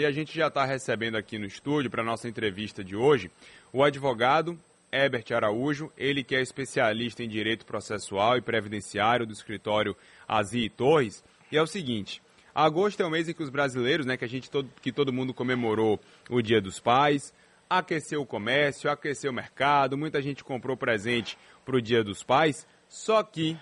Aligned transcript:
E 0.00 0.06
a 0.06 0.10
gente 0.10 0.34
já 0.34 0.46
está 0.46 0.64
recebendo 0.64 1.16
aqui 1.16 1.36
no 1.38 1.44
estúdio, 1.44 1.90
para 1.90 2.02
nossa 2.02 2.26
entrevista 2.26 2.82
de 2.82 2.96
hoje, 2.96 3.30
o 3.70 3.84
advogado 3.84 4.58
Herbert 4.90 5.26
Araújo, 5.30 5.92
ele 5.94 6.24
que 6.24 6.34
é 6.34 6.40
especialista 6.40 7.22
em 7.22 7.28
direito 7.28 7.66
processual 7.66 8.38
e 8.38 8.40
previdenciário 8.40 9.26
do 9.26 9.34
escritório 9.34 9.94
Azi 10.26 10.60
e 10.60 10.70
Torres. 10.70 11.22
E 11.52 11.58
é 11.58 11.60
o 11.60 11.66
seguinte, 11.66 12.22
agosto 12.54 13.02
é 13.02 13.04
o 13.04 13.10
mês 13.10 13.28
em 13.28 13.34
que 13.34 13.42
os 13.42 13.50
brasileiros, 13.50 14.06
né, 14.06 14.16
que 14.16 14.24
a 14.24 14.28
gente 14.28 14.50
todo, 14.50 14.70
que 14.80 14.90
todo 14.90 15.12
mundo 15.12 15.34
comemorou 15.34 16.00
o 16.30 16.40
Dia 16.40 16.62
dos 16.62 16.80
Pais, 16.80 17.30
aqueceu 17.68 18.22
o 18.22 18.26
comércio, 18.26 18.90
aqueceu 18.90 19.30
o 19.30 19.34
mercado, 19.34 19.98
muita 19.98 20.22
gente 20.22 20.42
comprou 20.42 20.78
presente 20.78 21.36
para 21.62 21.76
o 21.76 21.82
Dia 21.82 22.02
dos 22.02 22.22
Pais, 22.22 22.66
só 22.88 23.22
que 23.22 23.54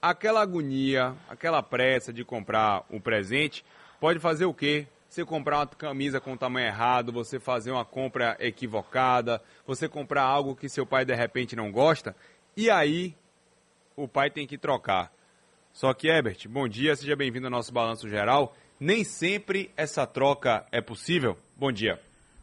aquela 0.00 0.40
agonia, 0.40 1.16
aquela 1.28 1.60
pressa 1.60 2.12
de 2.12 2.24
comprar 2.24 2.86
o 2.88 3.00
presente 3.00 3.64
pode 3.98 4.20
fazer 4.20 4.44
o 4.44 4.54
quê? 4.54 4.86
Você 5.08 5.24
comprar 5.24 5.58
uma 5.58 5.66
camisa 5.66 6.20
com 6.20 6.34
o 6.34 6.38
tamanho 6.38 6.66
errado, 6.66 7.10
você 7.12 7.40
fazer 7.40 7.70
uma 7.70 7.84
compra 7.84 8.36
equivocada, 8.38 9.42
você 9.66 9.88
comprar 9.88 10.22
algo 10.22 10.54
que 10.54 10.68
seu 10.68 10.84
pai 10.84 11.04
de 11.04 11.14
repente 11.14 11.56
não 11.56 11.72
gosta, 11.72 12.14
e 12.56 12.70
aí 12.70 13.14
o 13.96 14.06
pai 14.06 14.30
tem 14.30 14.46
que 14.46 14.58
trocar. 14.58 15.10
Só 15.72 15.94
que, 15.94 16.08
Herbert, 16.08 16.48
bom 16.48 16.68
dia, 16.68 16.94
seja 16.94 17.16
bem-vindo 17.16 17.46
ao 17.46 17.50
nosso 17.50 17.72
Balanço 17.72 18.08
Geral. 18.08 18.54
Nem 18.78 19.02
sempre 19.02 19.70
essa 19.76 20.06
troca 20.06 20.66
é 20.70 20.80
possível. 20.80 21.38
Bom 21.56 21.72
dia. 21.72 22.00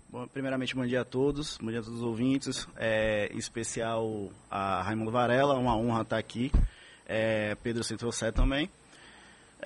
Bom, 0.09 0.27
primeiramente, 0.27 0.75
bom 0.75 0.85
dia 0.85 1.01
a 1.01 1.05
todos, 1.05 1.57
bom 1.57 1.69
dia 1.69 1.81
a 1.81 1.83
todos 1.83 1.99
os 1.99 2.05
ouvintes, 2.05 2.67
é, 2.77 3.29
em 3.33 3.37
especial 3.37 4.29
a 4.49 4.81
Raimundo 4.81 5.11
Varela, 5.11 5.55
uma 5.55 5.75
honra 5.75 6.01
estar 6.01 6.17
aqui, 6.17 6.51
é, 7.05 7.55
Pedro 7.55 7.83
Centrocé 7.83 8.31
também. 8.31 8.69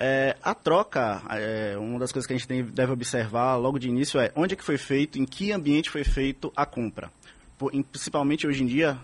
É, 0.02 0.34
a 0.42 0.54
troca, 0.54 1.20
é, 1.28 1.76
uma 1.76 1.98
das 1.98 2.10
coisas 2.10 2.26
que 2.26 2.32
a 2.32 2.38
gente 2.38 2.62
deve 2.72 2.90
observar 2.90 3.56
logo 3.56 3.78
de 3.78 3.86
início 3.86 4.18
é 4.18 4.32
onde 4.34 4.54
é 4.54 4.56
que 4.56 4.64
foi 4.64 4.78
feito, 4.78 5.18
em 5.18 5.26
que 5.26 5.52
ambiente 5.52 5.90
foi 5.90 6.04
feito 6.04 6.50
a 6.56 6.64
compra. 6.64 7.12
Por, 7.58 7.74
em, 7.74 7.82
principalmente 7.82 8.46
hoje 8.46 8.62
em 8.62 8.66
dia, 8.66 8.96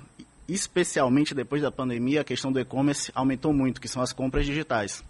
especialmente 0.49 1.35
depois 1.35 1.61
da 1.61 1.71
pandemia, 1.71 2.23
a 2.23 2.25
questão 2.25 2.51
do 2.51 2.59
e-commerce 2.59 3.13
aumentou 3.15 3.53
muito, 3.53 3.79
que 3.79 3.89
são 3.89 4.01
as 4.01 4.15
compras 4.15 4.47
digitais. 4.47 5.05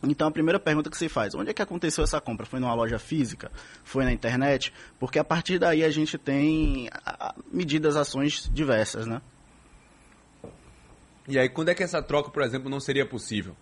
Então 0.00 0.28
a 0.28 0.30
primeira 0.30 0.60
pergunta 0.60 0.88
que 0.88 0.96
se 0.96 1.08
faz, 1.08 1.34
onde 1.34 1.50
é 1.50 1.52
que 1.52 1.62
aconteceu 1.62 2.04
essa 2.04 2.20
compra? 2.20 2.46
Foi 2.46 2.60
numa 2.60 2.74
loja 2.74 2.96
física? 3.00 3.50
Foi 3.82 4.04
na 4.04 4.12
internet? 4.12 4.72
Porque 4.96 5.18
a 5.18 5.24
partir 5.24 5.58
daí 5.58 5.82
a 5.82 5.90
gente 5.90 6.16
tem 6.16 6.88
medidas, 7.50 7.96
ações 7.96 8.48
diversas, 8.54 9.08
né? 9.08 9.20
E 11.26 11.36
aí, 11.36 11.48
quando 11.48 11.70
é 11.70 11.74
que 11.74 11.82
essa 11.82 12.00
troca, 12.00 12.30
por 12.30 12.44
exemplo, 12.44 12.70
não 12.70 12.78
seria 12.78 13.04
possível? 13.04 13.56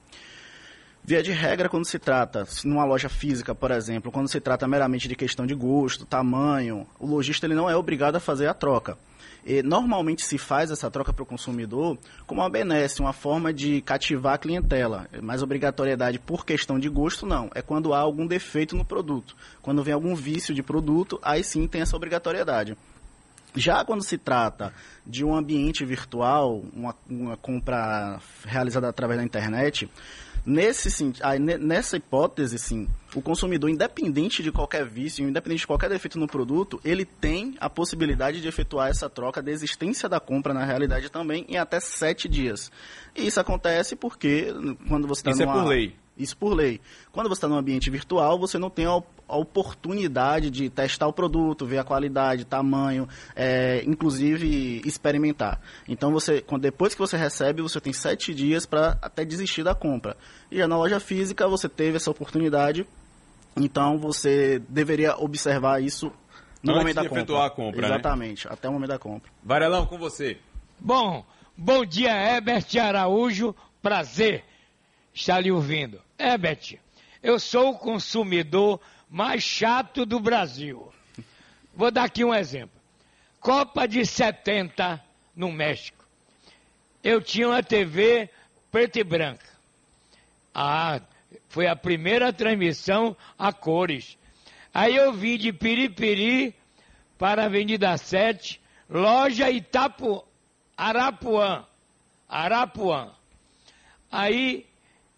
Via 1.07 1.23
de 1.23 1.33
regra, 1.33 1.69
quando 1.69 1.85
se 1.85 1.99
trata, 1.99 2.49
numa 2.65 2.83
loja 2.83 3.11
física, 3.11 3.55
por 3.55 3.71
exemplo, 3.71 4.11
quando 4.11 4.27
se 4.27 4.41
trata 4.41 4.67
meramente 4.67 5.07
de 5.07 5.15
questão 5.15 5.47
de 5.47 5.55
gosto, 5.55 6.07
tamanho, 6.07 6.87
o 6.99 7.07
lojista 7.07 7.45
ele 7.45 7.55
não 7.55 7.69
é 7.69 7.77
obrigado 7.77 8.17
a 8.17 8.21
fazer 8.21 8.47
a 8.47 8.55
troca. 8.55 8.97
E, 9.45 9.63
normalmente 9.63 10.25
se 10.25 10.39
faz 10.39 10.71
essa 10.71 10.91
troca 10.91 11.13
para 11.13 11.23
o 11.23 11.27
consumidor 11.27 11.99
como 12.27 12.41
uma 12.41 12.49
benesse, 12.49 13.01
uma 13.01 13.13
forma 13.13 13.53
de 13.53 13.83
cativar 13.83 14.33
a 14.33 14.39
clientela. 14.39 15.07
Mas 15.21 15.43
obrigatoriedade 15.43 16.19
por 16.19 16.47
questão 16.47 16.79
de 16.79 16.89
gosto, 16.89 17.27
não. 17.27 17.51
É 17.55 17.61
quando 17.61 17.93
há 17.93 17.99
algum 17.99 18.27
defeito 18.27 18.75
no 18.75 18.83
produto. 18.85 19.37
Quando 19.61 19.85
vem 19.85 19.93
algum 19.93 20.15
vício 20.15 20.55
de 20.55 20.63
produto, 20.63 21.21
aí 21.23 21.45
sim 21.45 21.69
tem 21.69 21.83
essa 21.83 21.95
obrigatoriedade. 21.95 22.79
Já 23.55 23.85
quando 23.85 24.03
se 24.03 24.17
trata 24.17 24.73
de 25.07 25.23
um 25.23 25.37
ambiente 25.37 25.85
virtual, 25.85 26.63
uma, 26.75 26.97
uma 27.09 27.37
compra 27.37 28.19
realizada 28.47 28.89
através 28.89 29.21
da 29.21 29.25
internet, 29.25 29.89
Nesse, 30.47 31.13
nessa 31.59 31.97
hipótese, 31.97 32.59
sim, 32.59 32.87
o 33.15 33.23
consumidor, 33.23 33.71
independente 33.71 34.43
de 34.43 34.53
qualquer 34.53 34.85
vício, 34.85 35.27
independente 35.27 35.61
de 35.61 35.67
qualquer 35.67 35.89
defeito 35.89 36.19
no 36.19 36.27
produto, 36.27 36.79
ele 36.85 37.07
tem 37.07 37.55
a 37.59 37.71
possibilidade 37.71 38.43
de 38.43 38.49
efetuar 38.49 38.91
essa 38.91 39.09
troca 39.09 39.43
de 39.43 39.51
existência 39.51 40.07
da 40.07 40.21
compra, 40.21 40.53
na 40.53 40.65
realidade, 40.65 41.11
também, 41.11 41.47
em 41.49 41.57
até 41.57 41.81
sete 41.81 42.29
dias. 42.29 42.71
E 43.17 43.27
isso 43.27 43.41
acontece 43.41 43.97
porque, 43.97 44.49
quando 44.87 45.09
você 45.09 45.21
está 45.21 45.31
Isso 45.31 45.41
numa... 45.41 45.53
é 45.53 45.63
por 45.63 45.69
lei. 45.69 46.04
Isso 46.17 46.37
por 46.37 46.55
lei. 46.55 46.81
Quando 47.11 47.29
você 47.29 47.39
está 47.39 47.49
no 47.49 47.57
ambiente 47.57 47.91
virtual, 47.91 48.39
você 48.39 48.57
não 48.57 48.71
tem 48.71 48.87
a, 48.87 49.03
a, 49.29 49.37
oportunidade 49.37 50.49
de 50.49 50.71
testar 50.71 51.09
o 51.09 51.13
produto, 51.13 51.67
ver 51.67 51.79
a 51.79 51.85
qualidade, 51.85 52.45
tamanho, 52.45 53.09
é, 53.35 53.83
inclusive 53.85 54.81
experimentar. 54.85 55.61
Então, 55.89 56.13
você, 56.13 56.41
quando, 56.41 56.63
depois 56.63 56.95
que 56.95 57.01
você 57.01 57.17
recebe, 57.17 57.63
você 57.63 57.81
tem 57.81 57.93
sete 57.93 58.33
dias 58.33 58.65
para 58.65 58.97
até 59.03 59.25
desistir 59.25 59.65
da 59.65 59.75
compra. 59.75 60.17
E 60.53 60.59
já 60.59 60.69
na 60.69 60.77
loja 60.77 61.01
física, 61.01 61.49
você 61.49 61.69
teve 61.69 61.97
essa 61.97 62.11
oportunidade, 62.13 62.87
então 63.57 63.99
você 63.99 64.61
deveria 64.69 65.17
observar 65.17 65.83
isso 65.83 66.13
no 66.63 66.73
Antes 66.73 66.83
momento 66.83 66.95
da 66.95 67.03
compra. 67.03 67.19
efetuar 67.19 67.47
a 67.47 67.51
compra, 67.51 67.81
né? 67.81 67.87
Exatamente, 67.89 68.47
né? 68.47 68.53
até 68.53 68.69
o 68.69 68.73
momento 68.73 68.89
da 68.91 68.99
compra. 69.01 69.31
Varelão, 69.43 69.85
com 69.85 69.99
você. 69.99 70.39
Bom, 70.79 71.25
bom 71.57 71.85
dia, 71.85 72.11
Herbert 72.11 72.67
Araújo. 72.81 73.55
Prazer 73.83 74.45
estar 75.13 75.41
lhe 75.41 75.53
ouvindo. 75.53 76.04
Herbert, 76.19 76.79
eu 77.23 77.39
sou 77.39 77.71
o 77.71 77.79
consumidor 77.79 78.81
mais 79.09 79.43
chato 79.43 80.05
do 80.05 80.21
Brasil. 80.21 80.93
Vou 81.75 81.91
dar 81.91 82.05
aqui 82.05 82.25
um 82.25 82.35
exemplo. 82.35 82.81
Copa 83.41 83.87
de 83.87 84.05
70 84.07 85.03
no 85.35 85.53
México. 85.53 86.05
Eu 87.03 87.21
tinha 87.21 87.49
uma 87.49 87.63
TV 87.63 88.31
preta 88.71 89.01
e 89.01 89.05
branca. 89.05 89.47
Ah, 90.55 91.01
foi 91.49 91.67
a 91.67 91.77
primeira 91.77 92.33
transmissão 92.33 93.17
a 93.39 93.53
cores. 93.53 94.17
Aí 94.73 94.97
eu 94.97 95.13
vim 95.13 95.37
de 95.37 95.53
Piripiri 95.53 96.55
para 97.19 97.43
a 97.43 97.47
Avenida 97.47 97.97
7, 97.97 98.61
loja 98.89 99.51
Itapu, 99.51 100.25
Arapuã. 100.77 101.65
Arapuã. 102.29 103.13
Aí 104.11 104.67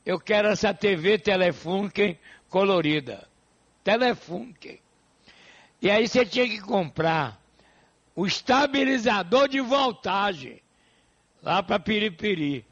eu 0.07 0.21
quero 0.21 0.47
essa 0.47 0.73
TV 0.73 1.19
Telefunken 1.19 2.17
colorida. 2.49 3.29
Telefunken. 3.83 4.81
E 5.83 5.91
aí 5.91 6.07
você 6.07 6.25
tinha 6.25 6.49
que 6.49 6.61
comprar 6.61 7.43
o 8.15 8.25
estabilizador 8.25 9.49
de 9.49 9.61
voltagem 9.61 10.63
lá 11.43 11.61
para 11.61 11.81
Piripiri. 11.81 12.65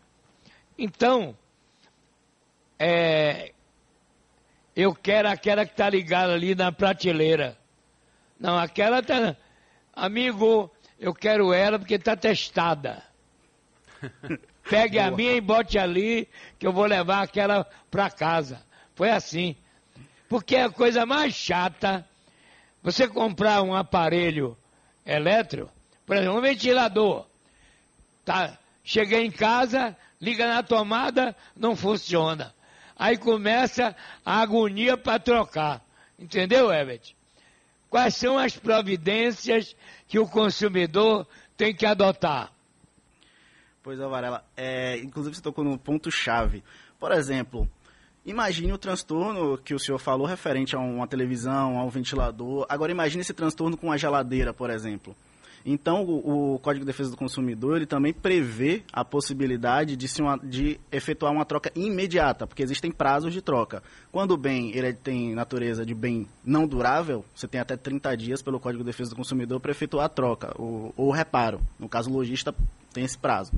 Então, 0.78 1.36
é, 2.78 3.52
eu 4.76 4.94
quero 4.94 5.28
aquela 5.28 5.66
que 5.66 5.72
está 5.72 5.90
ligada 5.90 6.32
ali 6.32 6.54
na 6.54 6.70
prateleira. 6.70 7.58
Não, 8.38 8.56
aquela 8.56 9.02
tá. 9.02 9.36
Amigo, 9.92 10.70
eu 11.00 11.12
quero 11.12 11.52
ela 11.52 11.80
porque 11.80 11.94
está 11.94 12.16
testada. 12.16 13.02
Pegue 14.68 14.98
Boa. 14.98 15.08
a 15.08 15.10
minha 15.10 15.32
e 15.32 15.40
bote 15.40 15.78
ali, 15.78 16.28
que 16.58 16.66
eu 16.66 16.72
vou 16.72 16.86
levar 16.86 17.22
aquela 17.22 17.66
para 17.90 18.10
casa. 18.10 18.62
Foi 18.94 19.10
assim. 19.10 19.56
Porque 20.28 20.56
a 20.56 20.70
coisa 20.70 21.04
mais 21.04 21.34
chata, 21.34 22.06
você 22.82 23.06
comprar 23.06 23.62
um 23.62 23.74
aparelho 23.74 24.56
elétrico, 25.04 25.70
por 26.06 26.16
exemplo, 26.16 26.38
um 26.38 26.40
ventilador. 26.40 27.26
Tá, 28.24 28.58
cheguei 28.82 29.24
em 29.24 29.30
casa, 29.30 29.96
liga 30.20 30.46
na 30.46 30.62
tomada, 30.62 31.36
não 31.54 31.76
funciona. 31.76 32.54
Aí 32.96 33.18
começa 33.18 33.94
a 34.24 34.40
agonia 34.40 34.96
para 34.96 35.18
trocar. 35.18 35.82
Entendeu, 36.18 36.72
Everett? 36.72 37.14
Quais 37.90 38.16
são 38.16 38.38
as 38.38 38.56
providências 38.56 39.76
que 40.08 40.18
o 40.18 40.28
consumidor 40.28 41.26
tem 41.56 41.74
que 41.74 41.84
adotar? 41.84 42.53
Pois 43.84 44.00
é, 44.00 44.08
Varela. 44.08 44.42
É, 44.56 44.96
inclusive, 45.00 45.36
você 45.36 45.42
tocou 45.42 45.62
no 45.62 45.76
ponto-chave. 45.76 46.64
Por 46.98 47.12
exemplo, 47.12 47.68
imagine 48.24 48.72
o 48.72 48.78
transtorno 48.78 49.58
que 49.58 49.74
o 49.74 49.78
senhor 49.78 49.98
falou 49.98 50.26
referente 50.26 50.74
a 50.74 50.78
uma 50.78 51.06
televisão, 51.06 51.78
a 51.78 51.84
um 51.84 51.90
ventilador. 51.90 52.64
Agora, 52.66 52.90
imagine 52.90 53.20
esse 53.20 53.34
transtorno 53.34 53.76
com 53.76 53.88
uma 53.88 53.98
geladeira, 53.98 54.54
por 54.54 54.70
exemplo. 54.70 55.14
Então, 55.64 56.04
o, 56.04 56.54
o, 56.54 56.58
Código 56.58 56.84
de 56.84 56.92
Defesa 56.92 57.10
do 57.10 57.16
Consumidor 57.16 57.76
ele 57.76 57.86
também 57.86 58.12
prevê 58.12 58.82
a 58.92 59.04
possibilidade 59.04 59.96
de, 59.96 60.06
se 60.06 60.20
uma, 60.20 60.36
de 60.36 60.78
efetuar 60.92 61.32
uma 61.32 61.44
troca 61.44 61.72
imediata, 61.74 62.46
porque 62.46 62.62
existem 62.62 62.92
prazos 62.92 63.32
de 63.32 63.40
troca. 63.40 63.82
Quando 64.12 64.32
o 64.32 64.36
bem 64.36 64.76
ele 64.76 64.92
tem 64.92 65.34
natureza 65.34 65.86
de 65.86 65.94
bem 65.94 66.28
não 66.44 66.66
durável, 66.66 67.24
você 67.34 67.48
tem 67.48 67.60
até 67.60 67.76
30 67.76 68.14
dias 68.16 68.42
pelo 68.42 68.60
Código 68.60 68.84
de 68.84 68.90
Defesa 68.90 69.10
do 69.10 69.16
Consumidor 69.16 69.58
para 69.58 69.70
efetuar 69.70 70.04
a 70.04 70.08
troca, 70.08 70.52
ou, 70.58 70.92
o 70.96 71.10
reparo. 71.10 71.60
No 71.78 71.88
caso, 71.88 72.10
o 72.10 72.12
lojista 72.12 72.54
tem 72.92 73.04
esse 73.04 73.16
prazo. 73.16 73.52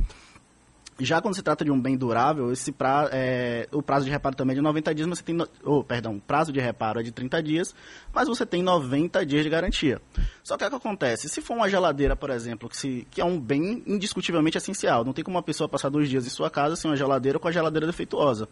Já 0.98 1.20
quando 1.20 1.34
se 1.34 1.42
trata 1.42 1.64
de 1.64 1.70
um 1.70 1.80
bem 1.80 1.96
durável, 1.96 2.50
esse 2.50 2.72
pra, 2.72 3.08
é, 3.12 3.68
o 3.70 3.82
prazo 3.82 4.06
de 4.06 4.10
reparo 4.10 4.34
também 4.34 4.54
é 4.54 4.56
de 4.56 4.62
90 4.62 4.94
dias, 4.94 5.06
mas 5.06 5.18
você 5.18 5.24
tem. 5.24 5.36
Oh, 5.62 5.84
perdão, 5.84 6.16
o 6.16 6.20
prazo 6.20 6.52
de 6.52 6.58
reparo 6.58 7.00
é 7.00 7.02
de 7.02 7.12
30 7.12 7.42
dias, 7.42 7.74
mas 8.14 8.28
você 8.28 8.46
tem 8.46 8.62
90 8.62 9.24
dias 9.26 9.44
de 9.44 9.50
garantia. 9.50 10.00
Só 10.42 10.56
que 10.56 10.64
o 10.64 10.70
que 10.70 10.76
acontece? 10.76 11.28
Se 11.28 11.42
for 11.42 11.54
uma 11.54 11.68
geladeira, 11.68 12.16
por 12.16 12.30
exemplo, 12.30 12.68
que, 12.68 12.76
se, 12.76 13.06
que 13.10 13.20
é 13.20 13.24
um 13.24 13.38
bem 13.38 13.82
indiscutivelmente 13.86 14.56
essencial, 14.56 15.04
não 15.04 15.12
tem 15.12 15.22
como 15.22 15.36
uma 15.36 15.42
pessoa 15.42 15.68
passar 15.68 15.90
dois 15.90 16.08
dias 16.08 16.26
em 16.26 16.30
sua 16.30 16.48
casa 16.48 16.76
sem 16.76 16.90
uma 16.90 16.96
geladeira 16.96 17.38
com 17.38 17.48
a 17.48 17.52
geladeira 17.52 17.86
defeituosa. 17.86 18.48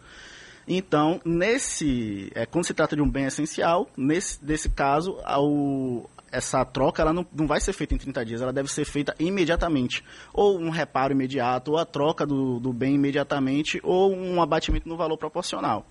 Então, 0.67 1.21
nesse, 1.23 2.31
é, 2.33 2.45
quando 2.45 2.65
se 2.65 2.73
trata 2.73 2.95
de 2.95 3.01
um 3.01 3.09
bem 3.09 3.25
essencial, 3.25 3.87
nesse, 3.95 4.43
nesse 4.43 4.69
caso, 4.69 5.19
ao, 5.23 6.09
essa 6.35 6.63
troca 6.65 7.01
ela 7.01 7.13
não, 7.13 7.25
não 7.33 7.47
vai 7.47 7.59
ser 7.59 7.73
feita 7.73 7.95
em 7.95 7.97
30 7.97 8.25
dias, 8.25 8.41
ela 8.41 8.53
deve 8.53 8.69
ser 8.69 8.85
feita 8.85 9.15
imediatamente. 9.19 10.03
Ou 10.33 10.59
um 10.59 10.69
reparo 10.69 11.13
imediato, 11.13 11.71
ou 11.71 11.77
a 11.77 11.85
troca 11.85 12.25
do, 12.25 12.59
do 12.59 12.73
bem 12.73 12.95
imediatamente, 12.95 13.79
ou 13.83 14.13
um 14.13 14.41
abatimento 14.41 14.87
no 14.87 14.97
valor 14.97 15.17
proporcional. 15.17 15.85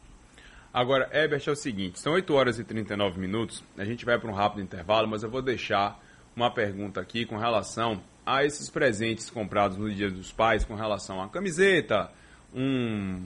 Agora, 0.73 1.09
Herbert, 1.13 1.43
é 1.47 1.51
o 1.51 1.57
seguinte, 1.57 2.01
são 2.01 2.15
8 2.15 2.35
horas 2.35 2.59
e 2.59 2.65
39 2.65 3.21
minutos, 3.21 3.63
a 3.79 3.85
gente 3.85 4.05
vai 4.05 4.19
para 4.19 4.29
um 4.29 4.35
rápido 4.35 4.61
intervalo, 4.61 5.07
mas 5.07 5.23
eu 5.23 5.31
vou 5.31 5.41
deixar 5.41 6.03
uma 6.35 6.51
pergunta 6.51 7.01
aqui 7.01 7.25
com 7.25 7.37
relação 7.37 8.03
a 8.27 8.45
esses 8.45 8.69
presentes 8.69 9.31
comprados 9.31 9.77
no 9.77 9.89
Dia 9.93 10.11
dos 10.11 10.33
Pais, 10.33 10.65
com 10.65 10.75
relação 10.75 11.23
a 11.23 11.29
camiseta, 11.29 12.11
um, 12.53 13.23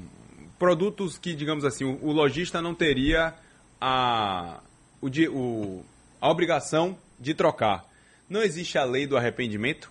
produtos 0.59 1.17
que, 1.17 1.35
digamos 1.35 1.65
assim, 1.65 1.85
o, 1.85 1.99
o 2.05 2.13
lojista 2.13 2.61
não 2.61 2.75
teria 2.75 3.35
a, 3.81 4.61
o, 5.01 5.83
a 6.21 6.31
obrigação 6.31 6.99
de 7.19 7.35
trocar. 7.35 7.85
Não 8.29 8.43
existe 8.43 8.79
a 8.79 8.85
lei 8.85 9.07
do 9.07 9.17
arrependimento? 9.17 9.91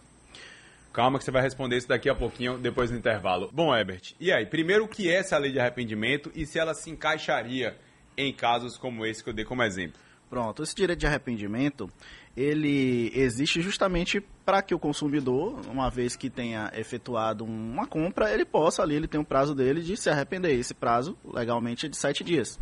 Calma 0.93 1.19
que 1.19 1.25
você 1.25 1.31
vai 1.31 1.41
responder 1.41 1.77
isso 1.77 1.87
daqui 1.87 2.09
a 2.09 2.15
pouquinho, 2.15 2.57
depois 2.57 2.89
do 2.89 2.97
intervalo. 2.97 3.49
Bom, 3.53 3.75
Herbert, 3.75 4.15
e 4.19 4.31
aí? 4.31 4.45
Primeiro, 4.45 4.85
o 4.85 4.87
que 4.87 5.09
é 5.09 5.15
essa 5.17 5.37
lei 5.37 5.51
de 5.51 5.59
arrependimento 5.59 6.31
e 6.33 6.45
se 6.45 6.57
ela 6.57 6.73
se 6.73 6.89
encaixaria 6.89 7.77
em 8.17 8.33
casos 8.33 8.77
como 8.77 9.05
esse 9.05 9.23
que 9.23 9.29
eu 9.29 9.33
dei 9.33 9.45
como 9.45 9.61
exemplo? 9.61 9.99
Pronto, 10.29 10.63
esse 10.63 10.75
direito 10.75 10.99
de 10.99 11.07
arrependimento, 11.07 11.89
ele 12.35 13.11
existe 13.15 13.61
justamente 13.61 14.19
para 14.43 14.61
que 14.61 14.75
o 14.75 14.79
consumidor, 14.79 15.61
uma 15.67 15.89
vez 15.89 16.15
que 16.15 16.29
tenha 16.29 16.71
efetuado 16.75 17.45
uma 17.45 17.87
compra, 17.87 18.33
ele 18.33 18.43
possa 18.43 18.81
ali, 18.81 18.95
ele 18.95 19.07
tem 19.07 19.19
um 19.19 19.23
prazo 19.23 19.55
dele 19.55 19.81
de 19.81 19.95
se 19.95 20.09
arrepender. 20.09 20.53
Esse 20.53 20.73
prazo, 20.73 21.17
legalmente, 21.23 21.85
é 21.85 21.89
de 21.89 21.95
sete 21.95 22.23
dias. 22.23 22.59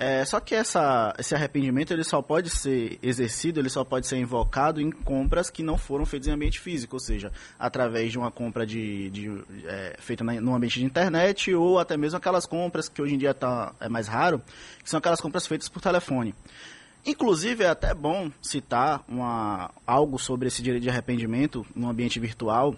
É, 0.00 0.24
só 0.24 0.38
que 0.38 0.54
essa, 0.54 1.12
esse 1.18 1.34
arrependimento 1.34 1.92
ele 1.92 2.04
só 2.04 2.22
pode 2.22 2.50
ser 2.50 3.00
exercido, 3.02 3.58
ele 3.58 3.68
só 3.68 3.82
pode 3.82 4.06
ser 4.06 4.16
invocado 4.16 4.80
em 4.80 4.92
compras 4.92 5.50
que 5.50 5.60
não 5.60 5.76
foram 5.76 6.06
feitas 6.06 6.28
em 6.28 6.30
ambiente 6.30 6.60
físico, 6.60 6.94
ou 6.94 7.00
seja, 7.00 7.32
através 7.58 8.12
de 8.12 8.16
uma 8.16 8.30
compra 8.30 8.64
de, 8.64 9.10
de 9.10 9.42
é, 9.64 9.96
feita 9.98 10.22
no 10.22 10.54
ambiente 10.54 10.78
de 10.78 10.84
internet 10.84 11.52
ou 11.52 11.80
até 11.80 11.96
mesmo 11.96 12.16
aquelas 12.16 12.46
compras 12.46 12.88
que 12.88 13.02
hoje 13.02 13.16
em 13.16 13.18
dia 13.18 13.34
tá, 13.34 13.74
é 13.80 13.88
mais 13.88 14.06
raro, 14.06 14.40
que 14.84 14.88
são 14.88 14.98
aquelas 14.98 15.20
compras 15.20 15.48
feitas 15.48 15.68
por 15.68 15.82
telefone. 15.82 16.32
Inclusive, 17.04 17.64
é 17.64 17.68
até 17.68 17.92
bom 17.92 18.30
citar 18.40 19.02
uma, 19.08 19.72
algo 19.84 20.16
sobre 20.16 20.46
esse 20.46 20.62
direito 20.62 20.84
de 20.84 20.90
arrependimento 20.90 21.66
no 21.74 21.90
ambiente 21.90 22.20
virtual, 22.20 22.76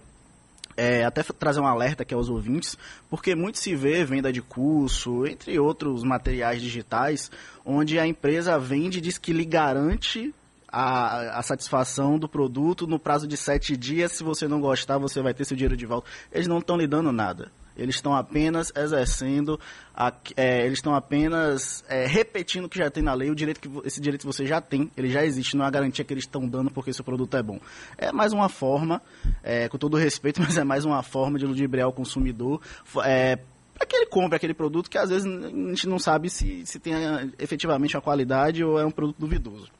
é, 0.81 1.05
até 1.05 1.23
trazer 1.23 1.61
um 1.61 1.67
alerta 1.67 2.05
aqui 2.05 2.15
aos 2.15 2.31
ouvintes, 2.31 2.79
porque 3.11 3.35
muito 3.35 3.59
se 3.59 3.75
vê 3.75 4.03
venda 4.03 4.32
de 4.32 4.41
curso, 4.41 5.27
entre 5.27 5.59
outros 5.59 6.03
materiais 6.03 6.62
digitais, 6.62 7.31
onde 7.67 7.99
a 7.99 8.06
empresa 8.06 8.59
vende 8.59 8.97
e 8.97 9.00
diz 9.03 9.19
que 9.19 9.31
lhe 9.31 9.44
garante 9.44 10.35
a, 10.67 11.38
a, 11.38 11.43
satisfação 11.43 12.19
do 12.19 12.27
produto 12.27 12.87
no 12.87 12.99
prazo 12.99 13.29
de 13.29 13.37
sete 13.37 13.77
dias. 13.77 14.12
Se 14.12 14.25
você 14.25 14.49
não 14.49 14.59
gostar, 14.59 14.97
você 14.97 15.21
vai 15.21 15.35
ter 15.35 15.44
seu 15.44 15.55
dinheiro 15.55 15.77
de 15.77 15.85
volta. 15.85 16.09
Eles 16.32 16.47
não 16.47 16.61
estão 16.61 16.79
lhe 16.79 16.87
dando 16.87 17.12
nada. 17.12 17.53
Eles 17.77 17.95
estão 17.97 18.15
apenas 18.15 18.73
exercendo, 18.77 19.59
a, 19.95 20.13
é, 20.37 20.65
eles 20.65 20.79
estão 20.79 20.95
apenas 20.95 21.85
é, 21.89 22.07
repetindo 22.07 22.65
o 22.65 22.69
que 22.69 22.79
já 22.79 22.91
tem 22.91 23.03
na 23.03 23.15
lei, 23.15 23.31
o 23.31 23.35
direito 23.35 23.61
que 23.61 23.71
esse 23.85 24.01
direito 24.01 24.27
você 24.27 24.47
já 24.47 24.61
tem, 24.61 24.91
ele 24.97 25.11
já 25.11 25.25
existe, 25.25 25.57
não 25.57 25.65
é 25.65 25.69
a 25.69 25.71
garantia 25.71 26.05
que 26.05 26.13
eles 26.13 26.25
estão 26.25 26.47
dando 26.47 26.71
porque 26.71 26.93
seu 26.93 27.05
produto 27.05 27.37
é 27.37 27.43
bom. 27.43 27.61
É 27.97 28.13
mais 28.13 28.33
uma 28.33 28.49
forma, 28.49 29.01
é, 29.43 29.69
com 29.69 29.79
todo 29.79 29.97
respeito, 29.97 30.41
mas 30.43 30.57
é 30.57 30.65
mais 30.65 30.85
uma 30.85 31.03
forma 31.03 31.39
de 31.39 31.47
ludibriar 31.47 31.89
o 31.89 31.93
consumidor. 31.93 32.61
É, 33.05 33.39
para 33.75 33.87
que 33.87 33.97
ele 33.97 34.07
compre 34.07 34.37
aquele 34.37 34.53
produto 34.53 34.91
que 34.91 34.99
às 34.99 35.09
vezes 35.09 35.25
a 35.25 35.49
gente 35.49 35.89
não 35.89 35.99
sabe 35.99 36.29
se, 36.29 36.67
se 36.67 36.79
tem 36.79 36.93
efetivamente 37.39 37.97
a 37.97 38.01
qualidade 38.01 38.63
ou 38.63 38.79
é 38.79 38.85
um 38.85 38.91
produto 38.91 39.17
duvidoso. 39.19 39.71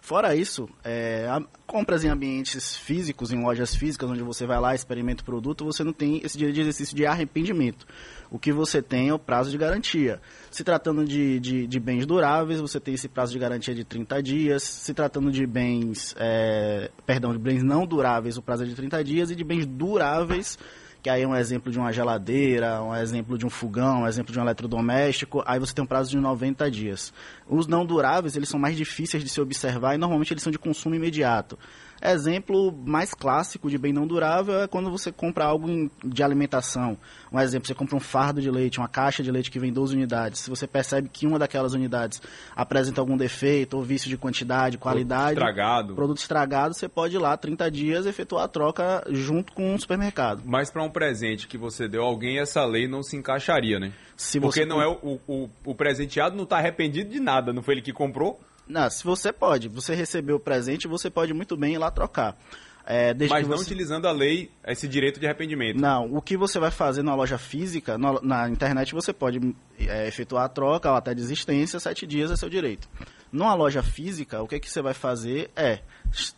Fora 0.00 0.34
isso, 0.34 0.68
é, 0.84 1.26
compras 1.66 2.04
em 2.04 2.08
ambientes 2.08 2.76
físicos, 2.76 3.32
em 3.32 3.42
lojas 3.42 3.74
físicas, 3.74 4.10
onde 4.10 4.22
você 4.22 4.46
vai 4.46 4.60
lá, 4.60 4.74
experimenta 4.74 5.22
o 5.22 5.24
produto, 5.24 5.64
você 5.64 5.84
não 5.84 5.92
tem 5.92 6.20
esse 6.24 6.36
direito 6.36 6.56
de 6.56 6.60
exercício 6.62 6.96
de 6.96 7.06
arrependimento. 7.06 7.86
O 8.30 8.38
que 8.38 8.50
você 8.50 8.82
tem 8.82 9.10
é 9.10 9.14
o 9.14 9.18
prazo 9.18 9.50
de 9.50 9.58
garantia. 9.58 10.20
Se 10.50 10.64
tratando 10.64 11.04
de, 11.04 11.38
de, 11.38 11.66
de 11.66 11.80
bens 11.80 12.06
duráveis, 12.06 12.60
você 12.60 12.80
tem 12.80 12.94
esse 12.94 13.08
prazo 13.08 13.32
de 13.32 13.38
garantia 13.38 13.74
de 13.74 13.84
30 13.84 14.22
dias. 14.22 14.62
Se 14.62 14.92
tratando 14.92 15.30
de 15.30 15.46
bens, 15.46 16.14
é, 16.18 16.90
perdão, 17.06 17.32
de 17.32 17.38
bens 17.38 17.62
não 17.62 17.86
duráveis, 17.86 18.36
o 18.36 18.42
prazo 18.42 18.64
é 18.64 18.66
de 18.66 18.74
30 18.74 19.04
dias. 19.04 19.30
E 19.30 19.36
de 19.36 19.44
bens 19.44 19.66
duráveis, 19.66 20.58
que 21.02 21.10
aí 21.10 21.22
é 21.22 21.26
um 21.26 21.34
exemplo 21.34 21.72
de 21.72 21.78
uma 21.78 21.92
geladeira, 21.92 22.80
um 22.80 22.94
exemplo 22.94 23.36
de 23.36 23.44
um 23.44 23.50
fogão, 23.50 24.02
um 24.02 24.06
exemplo 24.06 24.32
de 24.32 24.38
um 24.38 24.42
eletrodoméstico, 24.42 25.42
aí 25.44 25.58
você 25.58 25.74
tem 25.74 25.82
um 25.82 25.86
prazo 25.86 26.10
de 26.10 26.16
90 26.16 26.70
dias. 26.70 27.12
Os 27.48 27.66
não 27.66 27.84
duráveis, 27.84 28.36
eles 28.36 28.48
são 28.48 28.60
mais 28.60 28.76
difíceis 28.76 29.24
de 29.24 29.28
se 29.28 29.40
observar 29.40 29.96
e 29.96 29.98
normalmente 29.98 30.32
eles 30.32 30.42
são 30.44 30.52
de 30.52 30.58
consumo 30.58 30.94
imediato. 30.94 31.58
Exemplo 32.04 32.72
mais 32.84 33.14
clássico 33.14 33.70
de 33.70 33.78
bem 33.78 33.92
não 33.92 34.06
durável 34.06 34.62
é 34.62 34.66
quando 34.66 34.90
você 34.90 35.12
compra 35.12 35.44
algo 35.44 35.88
de 36.04 36.22
alimentação. 36.22 36.98
Um 37.30 37.38
exemplo, 37.38 37.68
você 37.68 37.74
compra 37.74 37.96
um 37.96 38.00
fardo 38.00 38.40
de 38.40 38.50
leite, 38.50 38.78
uma 38.78 38.88
caixa 38.88 39.22
de 39.22 39.30
leite 39.30 39.50
que 39.50 39.58
vem 39.60 39.72
12 39.72 39.94
unidades. 39.94 40.40
Se 40.40 40.50
você 40.50 40.66
percebe 40.66 41.08
que 41.08 41.26
uma 41.26 41.38
daquelas 41.38 41.74
unidades 41.74 42.20
apresenta 42.56 43.00
algum 43.00 43.16
defeito 43.16 43.76
ou 43.76 43.82
vício 43.84 44.08
de 44.08 44.16
quantidade, 44.16 44.78
qualidade, 44.78 45.36
produto 45.36 45.48
estragado, 45.48 45.94
produto 45.94 46.18
estragado 46.18 46.74
você 46.74 46.88
pode 46.88 47.14
ir 47.14 47.18
lá 47.18 47.36
30 47.36 47.70
dias 47.70 48.04
efetuar 48.04 48.44
a 48.44 48.48
troca 48.48 49.04
junto 49.08 49.52
com 49.52 49.72
o 49.72 49.78
supermercado. 49.78 50.42
Mas 50.44 50.70
para 50.70 50.82
um 50.82 50.90
presente 50.90 51.46
que 51.46 51.56
você 51.56 51.86
deu 51.86 52.02
a 52.02 52.06
alguém, 52.06 52.40
essa 52.40 52.64
lei 52.64 52.88
não 52.88 53.02
se 53.02 53.16
encaixaria, 53.16 53.78
né? 53.78 53.92
Se 54.16 54.40
Porque 54.40 54.64
não 54.64 54.82
é 54.82 54.88
o, 54.88 55.20
o, 55.26 55.50
o 55.64 55.74
presenteado 55.74 56.34
não 56.34 56.44
está 56.44 56.58
arrependido 56.58 57.10
de 57.10 57.20
nada, 57.20 57.52
não 57.52 57.62
foi 57.62 57.74
ele 57.74 57.82
que 57.82 57.92
comprou? 57.92 58.40
Não, 58.66 58.88
se 58.88 59.04
você 59.04 59.32
pode, 59.32 59.68
você 59.68 59.94
recebeu 59.94 60.36
o 60.36 60.40
presente, 60.40 60.88
você 60.88 61.10
pode 61.10 61.34
muito 61.34 61.56
bem 61.56 61.74
ir 61.74 61.78
lá 61.78 61.90
trocar. 61.90 62.36
É, 62.84 63.14
Mas 63.14 63.46
não 63.46 63.56
você... 63.56 63.64
utilizando 63.64 64.08
a 64.08 64.12
lei, 64.12 64.50
esse 64.66 64.88
direito 64.88 65.20
de 65.20 65.26
arrependimento. 65.26 65.80
Não, 65.80 66.12
o 66.12 66.20
que 66.20 66.36
você 66.36 66.58
vai 66.58 66.70
fazer 66.70 67.02
na 67.02 67.14
loja 67.14 67.38
física, 67.38 67.96
na, 67.96 68.20
na 68.20 68.48
internet 68.48 68.92
você 68.92 69.12
pode 69.12 69.54
é, 69.78 70.08
efetuar 70.08 70.44
a 70.44 70.48
troca 70.48 70.90
ou 70.90 70.96
até 70.96 71.14
desistência, 71.14 71.78
sete 71.78 72.06
dias 72.06 72.30
é 72.30 72.36
seu 72.36 72.50
direito. 72.50 72.88
Numa 73.30 73.54
loja 73.54 73.82
física, 73.82 74.42
o 74.42 74.48
que, 74.48 74.58
que 74.58 74.68
você 74.68 74.82
vai 74.82 74.94
fazer 74.94 75.50
é 75.54 75.80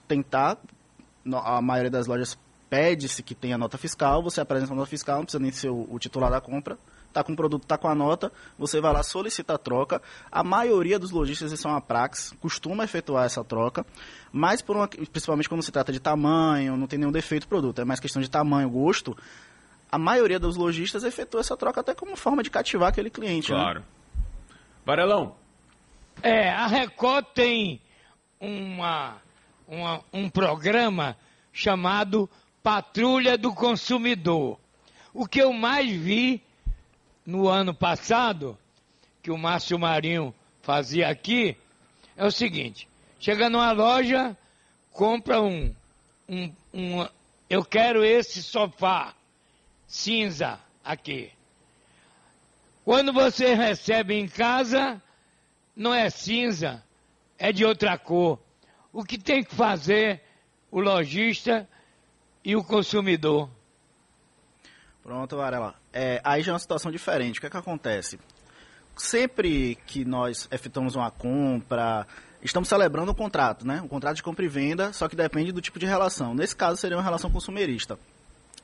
tentar, 0.06 0.58
a 1.32 1.62
maioria 1.62 1.90
das 1.90 2.06
lojas 2.06 2.38
pede-se 2.68 3.22
que 3.22 3.34
tenha 3.34 3.56
nota 3.56 3.78
fiscal, 3.78 4.22
você 4.22 4.40
apresenta 4.40 4.72
a 4.72 4.76
nota 4.76 4.88
fiscal, 4.88 5.16
não 5.18 5.24
precisa 5.24 5.42
nem 5.42 5.50
ser 5.50 5.70
o, 5.70 5.88
o 5.90 5.98
titular 5.98 6.30
da 6.30 6.40
compra, 6.40 6.76
tá 7.14 7.24
com 7.24 7.32
o 7.32 7.36
produto, 7.36 7.66
tá 7.66 7.78
com 7.78 7.88
a 7.88 7.94
nota, 7.94 8.30
você 8.58 8.80
vai 8.80 8.92
lá, 8.92 9.02
solicita 9.02 9.54
a 9.54 9.58
troca. 9.58 10.02
A 10.30 10.42
maioria 10.42 10.98
dos 10.98 11.10
lojistas, 11.10 11.52
eles 11.52 11.60
são 11.60 11.74
a 11.74 11.80
Prax, 11.80 12.34
costuma 12.40 12.84
efetuar 12.84 13.24
essa 13.24 13.42
troca, 13.44 13.86
mas 14.32 14.60
por 14.60 14.76
uma, 14.76 14.88
principalmente 14.88 15.48
quando 15.48 15.62
se 15.62 15.70
trata 15.70 15.92
de 15.92 16.00
tamanho, 16.00 16.76
não 16.76 16.86
tem 16.86 16.98
nenhum 16.98 17.12
defeito 17.12 17.46
produto, 17.46 17.80
é 17.80 17.84
mais 17.84 18.00
questão 18.00 18.20
de 18.20 18.28
tamanho, 18.28 18.68
gosto, 18.68 19.16
a 19.90 19.98
maioria 19.98 20.40
dos 20.40 20.56
lojistas 20.56 21.04
efetua 21.04 21.40
essa 21.40 21.56
troca 21.56 21.80
até 21.80 21.94
como 21.94 22.16
forma 22.16 22.42
de 22.42 22.50
cativar 22.50 22.88
aquele 22.88 23.10
cliente. 23.10 23.52
Né? 23.52 23.58
Claro. 23.58 23.80
Né? 23.80 23.86
Varelão. 24.84 25.36
É, 26.20 26.50
a 26.50 26.66
Record 26.66 27.26
tem 27.34 27.80
uma, 28.40 29.16
uma, 29.68 30.00
um 30.12 30.28
programa 30.28 31.16
chamado 31.52 32.28
Patrulha 32.62 33.38
do 33.38 33.54
Consumidor. 33.54 34.58
O 35.12 35.26
que 35.26 35.40
eu 35.40 35.52
mais 35.52 35.88
vi 35.90 36.42
no 37.26 37.48
ano 37.48 37.74
passado, 37.74 38.58
que 39.22 39.30
o 39.30 39.38
Márcio 39.38 39.78
Marinho 39.78 40.34
fazia 40.62 41.08
aqui, 41.08 41.56
é 42.16 42.24
o 42.24 42.30
seguinte: 42.30 42.88
chega 43.18 43.48
numa 43.48 43.72
loja, 43.72 44.36
compra 44.92 45.40
um, 45.40 45.74
um, 46.28 46.52
um 46.72 47.08
eu 47.48 47.64
quero 47.64 48.04
esse 48.04 48.42
sofá 48.42 49.14
cinza 49.86 50.58
aqui. 50.84 51.30
Quando 52.84 53.12
você 53.12 53.54
recebe 53.54 54.14
em 54.14 54.28
casa, 54.28 55.00
não 55.74 55.94
é 55.94 56.10
cinza, 56.10 56.82
é 57.38 57.52
de 57.52 57.64
outra 57.64 57.96
cor. 57.96 58.38
O 58.92 59.02
que 59.02 59.16
tem 59.16 59.42
que 59.42 59.54
fazer 59.54 60.20
o 60.70 60.80
lojista 60.80 61.68
e 62.44 62.54
o 62.54 62.62
consumidor? 62.62 63.48
Pronto, 65.04 65.36
Varela. 65.36 65.74
É, 65.92 66.18
aí 66.24 66.42
já 66.42 66.52
é 66.52 66.54
uma 66.54 66.58
situação 66.58 66.90
diferente. 66.90 67.36
O 67.36 67.40
que 67.40 67.46
é 67.46 67.50
que 67.50 67.56
acontece? 67.58 68.18
Sempre 68.96 69.76
que 69.86 70.02
nós 70.02 70.48
efetuamos 70.50 70.96
uma 70.96 71.10
compra, 71.10 72.06
estamos 72.42 72.70
celebrando 72.70 73.12
um 73.12 73.14
contrato, 73.14 73.66
né? 73.66 73.82
Um 73.82 73.88
contrato 73.88 74.16
de 74.16 74.22
compra 74.22 74.46
e 74.46 74.48
venda, 74.48 74.94
só 74.94 75.06
que 75.06 75.14
depende 75.14 75.52
do 75.52 75.60
tipo 75.60 75.78
de 75.78 75.84
relação. 75.84 76.34
Nesse 76.34 76.56
caso, 76.56 76.80
seria 76.80 76.96
uma 76.96 77.02
relação 77.02 77.30
consumerista. 77.30 77.98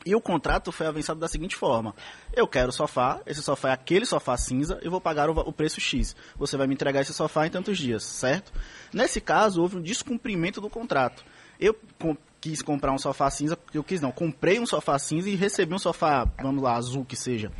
E 0.06 0.14
o 0.14 0.20
contrato 0.20 0.72
foi 0.72 0.86
avançado 0.86 1.20
da 1.20 1.28
seguinte 1.28 1.54
forma: 1.54 1.94
eu 2.32 2.48
quero 2.48 2.70
o 2.70 2.72
sofá, 2.72 3.20
esse 3.26 3.42
sofá 3.42 3.68
é 3.68 3.72
aquele 3.72 4.06
sofá 4.06 4.34
cinza, 4.38 4.78
eu 4.80 4.90
vou 4.90 5.00
pagar 5.00 5.28
o, 5.28 5.38
o, 5.40 5.52
preço 5.52 5.78
X. 5.78 6.16
Você 6.36 6.56
vai 6.56 6.66
me 6.66 6.72
entregar 6.72 7.02
esse 7.02 7.12
sofá 7.12 7.46
em 7.46 7.50
tantos 7.50 7.76
dias, 7.76 8.02
certo? 8.02 8.50
Nesse 8.94 9.20
caso, 9.20 9.60
houve 9.60 9.76
um 9.76 9.82
descumprimento 9.82 10.58
do 10.58 10.70
contrato. 10.70 11.22
Eu 11.58 11.76
quis 12.40 12.62
comprar 12.62 12.92
um 12.92 12.98
sofá 12.98 13.30
cinza, 13.30 13.58
eu 13.74 13.84
quis 13.84 14.00
não, 14.00 14.10
comprei 14.10 14.58
um 14.58 14.66
sofá 14.66 14.98
cinza 14.98 15.28
e 15.28 15.34
recebi 15.34 15.74
um 15.74 15.78
sofá, 15.78 16.26
vamos 16.40 16.62
lá, 16.62 16.76
azul 16.76 17.04
que 17.04 17.16
seja. 17.16 17.50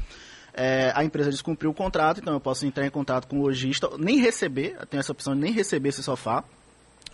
é, 0.54 0.92
a 0.94 1.04
empresa 1.04 1.30
descumpriu 1.30 1.70
o 1.70 1.74
contrato, 1.74 2.20
então 2.20 2.34
eu 2.34 2.40
posso 2.40 2.66
entrar 2.66 2.86
em 2.86 2.90
contato 2.90 3.26
com 3.26 3.38
o 3.38 3.42
lojista, 3.42 3.88
nem 3.98 4.18
receber, 4.18 4.76
tenho 4.86 5.00
essa 5.00 5.12
opção 5.12 5.34
de 5.34 5.40
nem 5.40 5.52
receber 5.52 5.90
esse 5.90 6.02
sofá, 6.02 6.42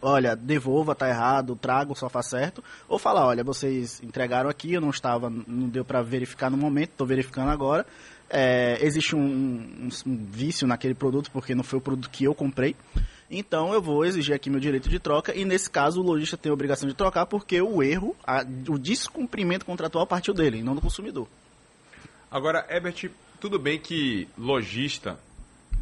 olha, 0.01 0.37
devolva, 0.37 0.95
tá 0.95 1.09
errado, 1.09 1.57
traga 1.57 1.93
o 1.93 1.97
sofá 1.97 2.23
certo, 2.23 2.63
ou 2.89 2.99
falar, 2.99 3.27
olha, 3.27 3.43
vocês 3.43 4.01
entregaram 4.03 4.49
aqui, 4.49 4.73
eu 4.73 4.81
não 4.81 4.91
estava, 4.91 5.31
não 5.31 5.69
deu 5.69 5.85
para 5.85 6.03
verificar 6.03 6.51
no 6.51 6.57
momento, 6.57 6.91
estou 6.91 7.07
verificando 7.07 7.51
agora, 7.51 7.87
é, 8.29 8.79
existe 8.81 9.15
um, 9.15 9.21
um, 9.21 9.89
um, 10.07 10.27
vício 10.31 10.67
naquele 10.67 10.95
produto 10.95 11.31
porque 11.31 11.55
não 11.55 11.63
foi 11.63 11.79
o 11.79 11.83
produto 11.83 12.11
que 12.11 12.25
eu 12.25 12.35
comprei, 12.35 12.75
então 13.31 13.73
eu 13.73 13.83
vou 13.83 14.05
exigir 14.05 14.35
aqui 14.35 14.49
meu 14.49 14.61
direito 14.61 14.89
de 14.89 14.99
troca 14.99 15.35
e 15.35 15.45
nesse 15.45 15.69
caso 15.69 16.01
o 16.01 16.05
lojista 16.05 16.37
tem 16.37 16.51
a 16.51 16.53
obrigação 16.53 16.89
de 16.89 16.95
trocar 16.95 17.27
porque 17.27 17.61
o 17.61 17.83
erro, 17.83 18.17
a, 18.25 18.45
o 18.69 18.79
descumprimento 18.79 19.65
contratual 19.65 20.07
partiu 20.07 20.33
dele, 20.33 20.63
não 20.63 20.75
do 20.75 20.81
consumidor. 20.81 21.27
Agora, 22.31 22.67
Ebert, 22.69 23.11
tudo 23.41 23.59
bem 23.59 23.79
que 23.79 24.29
lojista 24.37 25.19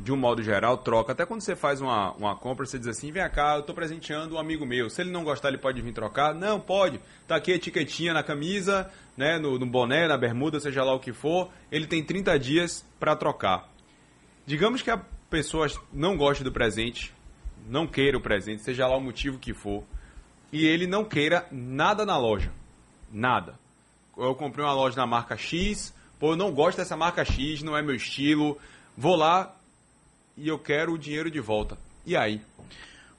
de 0.05 0.13
um 0.13 0.17
modo 0.17 0.43
geral, 0.43 0.79
troca. 0.79 1.13
Até 1.13 1.25
quando 1.25 1.41
você 1.41 1.57
faz 1.57 1.81
uma, 1.81 2.13
uma 2.13 2.37
compra, 2.37 2.67
você 2.67 2.79
diz 2.79 2.89
assim: 2.89 3.11
vem 3.11 3.29
cá, 3.31 3.55
eu 3.55 3.61
estou 3.61 3.75
presenteando 3.75 4.35
um 4.35 4.39
amigo 4.39 4.67
meu. 4.67 4.91
Se 4.91 5.01
ele 5.01 5.11
não 5.11 5.25
gostar, 5.25 5.49
ele 5.49 5.59
pode 5.59 5.81
vir 5.81 5.93
trocar? 5.93 6.35
Não, 6.35 6.61
pode. 6.61 7.01
Tá 7.27 7.37
aqui 7.37 7.53
a 7.53 7.57
etiquetinha 7.57 8.13
na 8.13 8.23
camisa, 8.23 8.91
né, 9.17 9.39
no, 9.39 9.59
no 9.59 9.67
boné, 9.67 10.07
na 10.07 10.17
bermuda, 10.17 10.61
seja 10.61 10.85
lá 10.85 10.95
o 10.95 11.01
que 11.01 11.13
for. 11.13 11.51
Ele 11.71 11.87
tem 11.87 12.05
30 12.05 12.39
dias 12.39 12.85
para 13.01 13.17
trocar. 13.17 13.69
Digamos 14.47 14.83
que 14.83 14.91
a 14.91 15.01
pessoa 15.31 15.67
não 15.93 16.17
goste 16.17 16.45
do 16.45 16.53
presente, 16.53 17.15
não 17.67 17.87
queira 17.87 18.17
o 18.17 18.21
presente, 18.21 18.63
seja 18.63 18.87
lá 18.87 18.97
o 18.97 19.01
motivo 19.01 19.39
que 19.39 19.55
for, 19.55 19.83
e 20.53 20.65
ele 20.65 20.87
não 20.87 21.05
queira 21.05 21.47
nada 21.51 22.05
na 22.05 22.17
loja. 22.17 22.53
Nada. 23.13 23.59
Eu 24.17 24.35
comprei 24.35 24.65
uma 24.65 24.75
loja 24.75 24.97
na 24.97 25.07
marca 25.07 25.37
X, 25.37 25.95
pô, 26.19 26.33
eu 26.33 26.37
não 26.37 26.53
gosto 26.53 26.79
dessa 26.79 26.97
marca 26.97 27.25
X, 27.25 27.63
não 27.63 27.77
é 27.77 27.83
meu 27.83 27.95
estilo. 27.95 28.59
Vou 28.97 29.17
lá, 29.17 29.55
e 30.37 30.49
eu 30.49 30.59
quero 30.59 30.93
o 30.93 30.99
dinheiro 30.99 31.31
de 31.31 31.41
volta. 31.41 31.77
E 32.07 32.17
aí? 32.17 32.41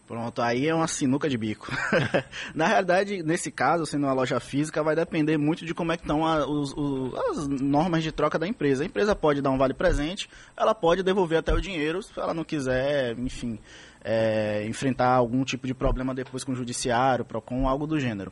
Pronto, 0.07 0.39
aí 0.39 0.67
é 0.67 0.75
uma 0.75 0.87
sinuca 0.87 1.27
de 1.27 1.35
bico. 1.35 1.67
Na 2.53 2.67
realidade, 2.67 3.23
nesse 3.23 3.49
caso, 3.49 3.87
sendo 3.87 4.05
uma 4.05 4.13
loja 4.13 4.39
física, 4.39 4.83
vai 4.83 4.95
depender 4.95 5.35
muito 5.35 5.65
de 5.65 5.73
como 5.73 5.91
é 5.91 5.97
que 5.97 6.03
estão 6.03 6.23
a, 6.23 6.45
os, 6.47 6.73
os, 6.77 7.13
as 7.15 7.47
normas 7.47 8.03
de 8.03 8.11
troca 8.11 8.37
da 8.37 8.47
empresa. 8.47 8.83
A 8.83 8.85
empresa 8.85 9.15
pode 9.15 9.41
dar 9.41 9.49
um 9.49 9.57
vale 9.57 9.73
presente, 9.73 10.29
ela 10.55 10.75
pode 10.75 11.01
devolver 11.01 11.39
até 11.39 11.51
o 11.53 11.59
dinheiro, 11.59 12.03
se 12.03 12.11
ela 12.19 12.35
não 12.35 12.43
quiser, 12.43 13.17
enfim, 13.17 13.57
é, 14.05 14.63
enfrentar 14.67 15.09
algum 15.09 15.43
tipo 15.43 15.65
de 15.65 15.73
problema 15.73 16.13
depois 16.13 16.43
com 16.43 16.51
o 16.51 16.55
judiciário, 16.55 17.25
com 17.25 17.67
algo 17.67 17.87
do 17.87 17.99
gênero. 17.99 18.31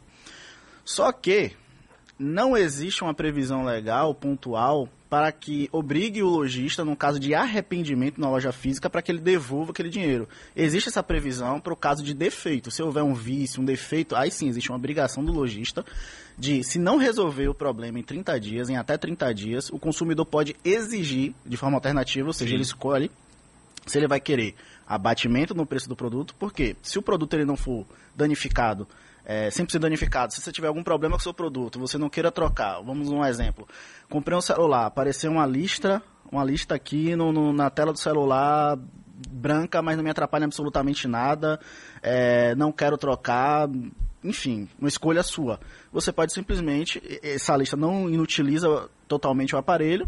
Só 0.86 1.12
que 1.12 1.51
não 2.20 2.56
existe 2.56 3.03
uma 3.03 3.13
previsão 3.13 3.65
legal 3.65 4.13
pontual 4.13 4.88
para 5.10 5.32
que 5.32 5.70
obrigue 5.72 6.24
o 6.24 6.27
lojista, 6.27 6.84
no 6.84 6.96
caso 6.96 7.20
de 7.20 7.36
arrependimento 7.36 8.20
na 8.20 8.30
loja 8.30 8.51
física, 8.51 8.89
para 8.89 9.01
que 9.01 9.12
ele 9.12 9.20
devolva 9.20 9.72
aquele 9.72 9.89
dinheiro. 9.89 10.27
Existe 10.56 10.89
essa 10.89 11.03
previsão 11.03 11.60
para 11.60 11.74
o 11.74 11.77
caso 11.77 12.03
de 12.03 12.13
defeito. 12.13 12.72
Se 12.72 12.82
houver 12.82 13.03
um 13.03 13.13
vício, 13.13 13.62
um 13.62 13.65
defeito, 13.65 14.15
aí 14.15 14.32
sim 14.32 14.48
existe 14.48 14.70
uma 14.70 14.77
obrigação 14.77 15.24
do 15.24 15.32
lojista 15.32 15.86
de, 16.38 16.63
se 16.63 16.80
não 16.80 16.98
resolver 16.98 17.48
o 17.48 17.53
problema 17.53 18.00
em 18.00 18.03
30 18.03 18.39
dias, 18.39 18.70
em 18.70 18.75
até 18.75 18.98
30 18.98 19.34
dias, 19.34 19.70
o 19.70 19.77
consumidor 19.77 20.25
pode 20.25 20.56
exigir 20.63 21.34
de 21.46 21.58
forma 21.58 21.77
alternativa, 21.77 22.27
ou 22.27 22.34
seja, 22.34 22.50
sim. 22.50 22.56
ele 22.56 22.63
escolhe 22.63 23.12
se 23.86 23.98
ele 23.98 24.08
vai 24.08 24.20
querer 24.20 24.56
abatimento 24.88 25.54
no 25.54 25.66
preço 25.66 25.88
do 25.88 25.96
produto, 25.96 26.36
porque 26.40 26.75
se 26.82 27.00
o 27.00 27.02
produto 27.02 27.34
ele 27.34 27.46
não 27.46 27.56
for 27.56 27.86
danificado 28.16 28.88
é, 29.25 29.50
sempre 29.50 29.72
ser 29.72 29.80
danificado. 29.80 30.34
Se 30.34 30.42
você 30.42 30.52
tiver 30.52 30.68
algum 30.68 30.84
problema 30.84 31.16
com 31.16 31.20
o 31.20 31.24
seu 31.24 31.34
produto, 31.34 31.80
você 31.80 31.98
não 31.98 32.10
queira 32.10 32.32
trocar, 32.32 32.82
vamos 32.82 33.10
um 33.10 33.24
exemplo. 33.24 33.68
Comprei 34.10 34.38
um 34.38 34.42
celular, 34.42 34.86
apareceu 34.86 35.32
uma 35.32 35.46
lista, 35.46 36.02
uma 36.32 36.44
lista 36.44 36.75
aqui 36.75 37.16
no, 37.16 37.32
no, 37.32 37.54
na 37.54 37.70
tela 37.70 37.94
do 37.94 38.00
celular 38.00 38.78
branca, 39.30 39.82
mas 39.82 39.96
não 39.96 40.04
me 40.04 40.10
atrapalha 40.10 40.46
absolutamente 40.46 41.08
nada. 41.08 41.60
É, 42.02 42.54
não 42.56 42.72
quero 42.72 42.98
trocar, 42.98 43.70
enfim, 44.24 44.68
uma 44.78 44.90
escolha 44.90 45.24
sua. 45.24 45.60
Você 45.92 46.12
pode 46.12 46.34
simplesmente, 46.34 47.02
essa 47.24 47.56
lista 47.56 47.78
não 47.78 48.10
inutiliza 48.10 48.90
totalmente 49.08 49.56
o 49.56 49.58
aparelho, 49.58 50.08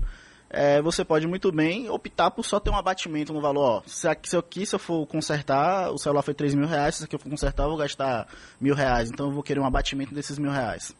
é, 0.49 0.81
você 0.81 1.03
pode 1.03 1.27
muito 1.27 1.51
bem 1.51 1.89
optar 1.89 2.31
por 2.31 2.43
só 2.43 2.59
ter 2.59 2.69
um 2.69 2.75
abatimento 2.75 3.33
no 3.33 3.41
valor. 3.41 3.61
Ó, 3.61 3.81
se, 3.85 4.07
se, 4.23 4.37
aqui, 4.37 4.65
se 4.65 4.75
eu 4.75 4.79
for 4.79 5.05
consertar, 5.07 5.91
o 5.91 5.97
celular 5.97 6.21
foi 6.21 6.33
3 6.33 6.55
mil 6.55 6.67
reais, 6.67 6.95
se 6.95 7.03
aqui 7.03 7.15
eu 7.15 7.19
for 7.19 7.29
consertar, 7.29 7.63
eu 7.63 7.69
vou 7.69 7.77
gastar 7.77 8.27
mil 8.59 8.75
reais. 8.75 9.09
Então 9.09 9.27
eu 9.27 9.31
vou 9.31 9.43
querer 9.43 9.59
um 9.59 9.65
abatimento 9.65 10.13
desses 10.13 10.37
mil 10.37 10.51
reais. 10.51 10.95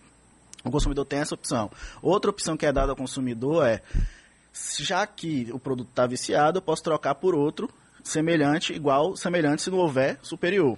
O 0.63 0.71
consumidor 0.71 1.05
tem 1.05 1.19
essa 1.19 1.35
opção. 1.35 1.69
Outra 2.01 2.31
opção 2.31 2.57
que 2.57 2.65
é 2.65 2.71
dada 2.71 2.91
ao 2.91 2.95
consumidor 2.95 3.65
é, 3.65 3.81
já 4.79 5.05
que 5.05 5.49
o 5.51 5.59
produto 5.59 5.89
está 5.89 6.07
viciado, 6.07 6.57
eu 6.57 6.61
posso 6.61 6.83
trocar 6.83 7.15
por 7.15 7.35
outro 7.35 7.69
semelhante, 8.03 8.73
igual, 8.73 9.15
semelhante 9.15 9.61
se 9.61 9.69
não 9.69 9.77
houver 9.77 10.17
superior. 10.21 10.77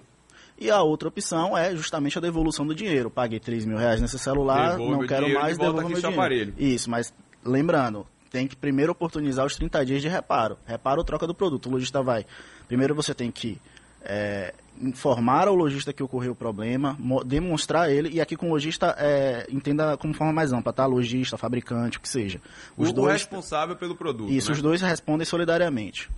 E 0.60 0.72
a 0.72 0.82
outra 0.82 1.08
opção 1.08 1.56
é 1.56 1.76
justamente 1.76 2.18
a 2.18 2.22
devolução 2.22 2.66
do 2.66 2.74
dinheiro. 2.74 3.12
Paguei 3.12 3.40
3 3.40 3.66
mil 3.66 3.78
reais 3.78 4.02
nesse 4.02 4.18
celular, 4.18 4.72
devolve 4.72 4.92
não 4.92 5.08
quero 5.08 5.34
mais, 5.34 5.58
devolva 5.58 5.82
meu 5.82 5.90
dinheiro. 5.90 6.10
Aparelho. 6.10 6.54
Isso, 6.58 6.90
mas 6.90 7.14
lembrando, 7.46 8.08
tem 8.29 8.48
que 8.48 8.55
primeiro 8.55 8.91
oportunizar 8.91 9.46
os 9.46 9.55
30 9.55 9.86
dias 9.86 10.01
de 10.01 10.07
reparo. 10.07 10.57
Reparo 10.65 11.00
ou 11.00 11.05
troca 11.05 11.25
do 11.25 11.34
produto. 11.34 11.67
O 11.67 11.72
lojista 11.72 12.01
vai. 12.01 12.25
Primeiro 12.67 12.93
você 12.93 13.13
tem 13.13 13.31
que 13.31 13.60
é, 14.01 14.53
informar 14.81 15.48
ao 15.48 15.55
lojista 15.55 15.91
que 15.91 16.03
ocorreu 16.03 16.31
o 16.31 16.36
problema, 16.36 16.98
demonstrar 17.25 17.91
ele, 17.91 18.10
e 18.10 18.22
aqui 18.22 18.36
com 18.36 18.48
o 18.48 18.50
lojista 18.51 18.96
é, 18.98 19.46
entenda 19.50 19.98
como 19.98 20.13
forma 20.13 20.31
mais 20.31 20.53
ampla, 20.53 20.72
tá? 20.72 20.86
Lojista, 20.86 21.38
fabricante, 21.38 21.98
o 21.98 22.01
que 22.01 22.10
seja. 22.10 22.39
Os 22.75 22.89
o, 22.89 22.93
dois, 22.93 23.13
responsável 23.13 23.75
pelo 23.75 23.96
produto. 23.96 24.31
Isso, 24.31 24.50
né? 24.50 24.55
os 24.55 24.62
dois 24.62 24.81
respondem 24.81 25.25
solidariamente. 25.25 26.10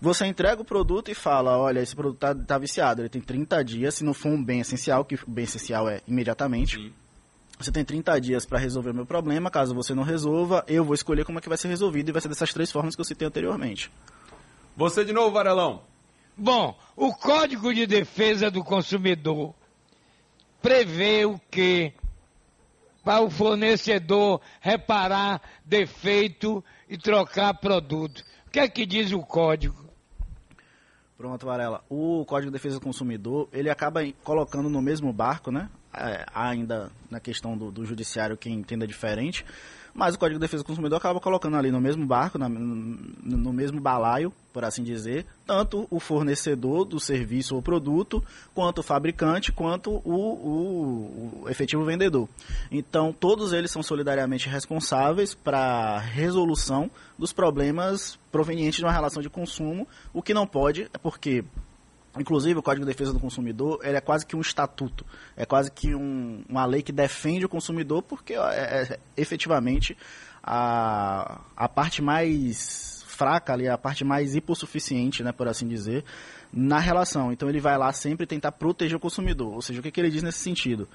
Você 0.00 0.26
entrega 0.26 0.60
o 0.60 0.64
produto 0.64 1.10
e 1.10 1.14
fala, 1.14 1.56
olha, 1.58 1.80
esse 1.80 1.96
produto 1.96 2.16
está 2.16 2.34
tá 2.34 2.58
viciado, 2.58 3.00
ele 3.02 3.08
tem 3.08 3.22
30 3.22 3.64
dias, 3.64 3.94
se 3.94 4.04
não 4.04 4.12
for 4.12 4.28
um 4.28 4.42
bem 4.42 4.60
essencial, 4.60 5.04
que 5.04 5.14
o 5.14 5.18
bem 5.26 5.44
essencial 5.44 5.88
é 5.88 6.00
imediatamente. 6.06 6.76
Sim 6.76 6.92
você 7.58 7.72
tem 7.72 7.84
30 7.84 8.20
dias 8.20 8.44
para 8.44 8.58
resolver 8.58 8.90
o 8.90 8.94
meu 8.94 9.06
problema. 9.06 9.50
Caso 9.50 9.74
você 9.74 9.94
não 9.94 10.02
resolva, 10.02 10.64
eu 10.68 10.84
vou 10.84 10.94
escolher 10.94 11.24
como 11.24 11.38
é 11.38 11.42
que 11.42 11.48
vai 11.48 11.56
ser 11.56 11.68
resolvido 11.68 12.08
e 12.08 12.12
vai 12.12 12.20
ser 12.20 12.28
dessas 12.28 12.52
três 12.52 12.70
formas 12.70 12.94
que 12.94 13.00
eu 13.00 13.04
citei 13.04 13.26
anteriormente. 13.26 13.90
Você 14.76 15.04
de 15.04 15.12
novo, 15.12 15.32
Varelão. 15.32 15.82
Bom, 16.36 16.78
o 16.94 17.14
Código 17.14 17.72
de 17.72 17.86
Defesa 17.86 18.50
do 18.50 18.62
Consumidor 18.62 19.54
prevê 20.60 21.24
o 21.24 21.40
que 21.50 21.94
para 23.02 23.22
o 23.22 23.30
fornecedor 23.30 24.40
reparar 24.60 25.40
defeito 25.64 26.62
e 26.88 26.98
trocar 26.98 27.54
produto. 27.54 28.22
O 28.46 28.50
que 28.50 28.58
é 28.58 28.68
que 28.68 28.84
diz 28.84 29.12
o 29.12 29.20
código? 29.20 29.86
Pronto, 31.16 31.46
Varela. 31.46 31.82
O 31.88 32.24
Código 32.26 32.50
de 32.50 32.58
Defesa 32.58 32.80
do 32.80 32.84
Consumidor, 32.84 33.48
ele 33.52 33.70
acaba 33.70 34.00
colocando 34.22 34.68
no 34.68 34.82
mesmo 34.82 35.12
barco, 35.12 35.50
né? 35.50 35.70
É, 35.98 36.26
ainda 36.34 36.90
na 37.10 37.18
questão 37.18 37.56
do, 37.56 37.70
do, 37.70 37.86
judiciário 37.86 38.36
quem 38.36 38.52
entenda 38.52 38.86
diferente, 38.86 39.46
mas 39.94 40.14
o 40.14 40.18
Código 40.18 40.38
de 40.38 40.44
Defesa 40.44 40.62
do 40.62 40.66
Consumidor 40.66 40.98
acaba 40.98 41.18
colocando 41.20 41.56
ali 41.56 41.70
no 41.70 41.80
mesmo 41.80 42.04
barco, 42.04 42.38
na, 42.38 42.50
no, 42.50 42.58
no, 42.58 43.50
mesmo 43.50 43.80
balaio, 43.80 44.30
por 44.52 44.62
assim 44.62 44.82
dizer, 44.82 45.24
tanto 45.46 45.86
o 45.90 45.98
fornecedor 45.98 46.84
do 46.84 47.00
serviço 47.00 47.54
ou 47.54 47.62
produto, 47.62 48.22
quanto 48.54 48.80
o 48.80 48.82
fabricante, 48.82 49.50
quanto 49.50 49.90
o, 50.04 50.12
o, 50.12 51.42
o 51.44 51.48
efetivo 51.48 51.82
vendedor. 51.82 52.28
Então, 52.70 53.10
todos 53.10 53.54
eles 53.54 53.70
são 53.70 53.82
solidariamente 53.82 54.50
responsáveis 54.50 55.34
para 55.34 55.58
a 55.58 55.98
resolução 55.98 56.90
dos 57.18 57.32
problemas 57.32 58.18
provenientes 58.30 58.78
de 58.78 58.84
uma 58.84 58.92
relação 58.92 59.22
de 59.22 59.30
consumo, 59.30 59.88
o 60.12 60.20
que 60.20 60.34
não 60.34 60.46
pode, 60.46 60.90
é 60.92 60.98
porque 60.98 61.42
Inclusive, 62.18 62.58
o 62.58 62.62
Código 62.62 62.84
de 62.84 62.92
Defesa 62.92 63.12
do 63.12 63.20
Consumidor 63.20 63.80
ele 63.82 63.96
é 63.96 64.00
quase 64.00 64.24
que 64.24 64.34
um 64.34 64.40
estatuto, 64.40 65.04
é 65.36 65.44
quase 65.44 65.70
que 65.70 65.94
um, 65.94 66.44
uma 66.48 66.64
lei 66.64 66.82
que 66.82 66.92
defende 66.92 67.44
o 67.44 67.48
consumidor, 67.48 68.02
porque 68.02 68.34
é, 68.34 68.38
é, 68.38 68.98
efetivamente 69.16 69.96
a, 70.42 71.40
a 71.56 71.68
parte 71.68 72.00
mais 72.00 73.04
fraca 73.06 73.52
ali, 73.52 73.68
a 73.68 73.78
parte 73.78 74.04
mais 74.04 74.34
hipossuficiente, 74.34 75.22
né, 75.22 75.32
por 75.32 75.48
assim 75.48 75.66
dizer, 75.66 76.04
na 76.52 76.78
relação. 76.78 77.32
Então, 77.32 77.48
ele 77.48 77.60
vai 77.60 77.76
lá 77.76 77.92
sempre 77.92 78.26
tentar 78.26 78.52
proteger 78.52 78.96
o 78.96 79.00
consumidor. 79.00 79.54
Ou 79.54 79.62
seja, 79.62 79.80
o 79.80 79.82
que, 79.82 79.90
que 79.90 80.00
ele 80.00 80.10
diz 80.10 80.22
nesse 80.22 80.38
sentido? 80.38 80.88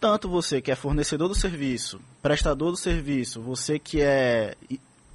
Tanto 0.00 0.28
você 0.28 0.60
que 0.60 0.70
é 0.70 0.74
fornecedor 0.74 1.28
do 1.28 1.34
serviço, 1.34 2.00
prestador 2.20 2.70
do 2.70 2.76
serviço, 2.76 3.40
você 3.40 3.78
que 3.78 4.02
é. 4.02 4.54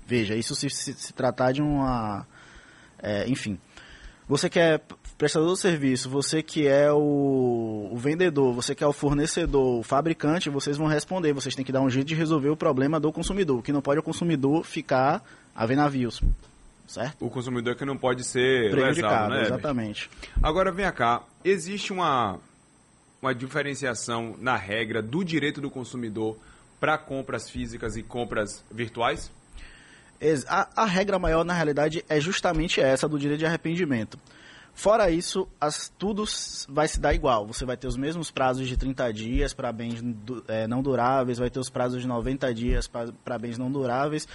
Veja, 0.08 0.36
isso 0.36 0.56
se, 0.56 0.70
se, 0.70 0.94
se 0.94 1.14
tratar 1.14 1.52
de 1.52 1.62
uma. 1.62 2.26
É, 2.98 3.28
enfim. 3.30 3.60
Você 4.28 4.50
que 4.50 4.60
é 4.60 4.82
prestador 5.22 5.50
do 5.50 5.56
serviço, 5.56 6.10
você 6.10 6.42
que 6.42 6.68
é 6.68 6.92
o, 6.92 7.90
o, 7.92 7.96
vendedor, 7.96 8.56
você 8.56 8.74
que 8.74 8.84
é 8.84 8.88
o 8.88 8.92
fornecedor, 8.92 9.80
o 9.80 9.84
fabricante, 9.84 10.50
vocês 10.50 10.78
vão 10.78 10.88
responder. 10.88 11.32
Vocês 11.32 11.54
têm 11.54 11.64
que 11.64 11.72
dar 11.72 11.82
um 11.82 11.92
jeito 11.92 12.08
de 12.08 12.16
resolver 12.16 12.50
o 12.50 12.58
problema 12.58 13.00
do 13.00 13.12
consumidor. 13.14 13.60
O 13.60 13.62
que 13.62 13.72
não 13.72 13.84
pode 13.84 13.98
é 13.98 14.00
o 14.00 14.04
consumidor 14.04 14.66
ficar 14.66 15.24
a 15.56 15.64
ver 15.68 15.76
navios. 15.76 16.24
Certo? 16.88 17.24
O 17.24 17.30
consumidor 17.30 17.76
que 17.76 17.86
não 17.86 17.96
pode 17.96 18.24
ser 18.24 18.72
prejudicado, 18.72 19.30
lesado, 19.30 19.34
né, 19.36 19.42
exatamente. 19.44 20.10
Agora 20.42 20.72
vem 20.72 20.92
cá, 20.92 21.22
existe 21.46 21.94
uma 21.94 22.40
uma 23.22 23.36
diferenciação 23.36 24.36
na 24.40 24.56
regra 24.56 25.04
do 25.04 25.24
direito 25.24 25.62
do 25.62 25.70
consumidor 25.70 26.36
para 26.80 26.98
compras 26.98 27.48
físicas 27.48 27.96
e 27.96 28.02
compras 28.02 28.66
virtuais? 28.72 29.32
A, 30.48 30.82
a 30.82 30.86
regra 30.86 31.20
maior, 31.20 31.44
na 31.44 31.54
realidade, 31.54 32.04
é 32.10 32.20
justamente 32.20 32.82
essa 32.82 33.08
do 33.08 33.20
direito 33.20 33.42
de 33.42 33.46
arrependimento. 33.46 34.18
Fora 34.74 35.12
isso, 35.12 35.48
as, 35.60 35.90
tudo 35.98 36.24
vai 36.68 36.88
se 36.88 37.00
dar 37.00 37.14
igual. 37.14 37.46
Você 37.48 37.66
vai 37.66 37.78
ter 37.78 37.88
os 37.88 37.98
mesmos 37.98 38.32
prazos 38.32 38.68
de 38.68 38.78
30 38.78 39.14
dias 39.14 39.54
para 39.54 39.72
bens 39.72 40.04
é, 40.48 40.68
não 40.68 40.82
duráveis, 40.82 41.38
vai 41.38 41.50
ter 41.50 41.60
os 41.60 41.70
prazos 41.70 42.02
de 42.02 42.08
90 42.08 42.54
dias 42.54 42.88
para 42.88 43.38
bens 43.38 43.58
não 43.58 43.72
duráveis. 43.72 44.28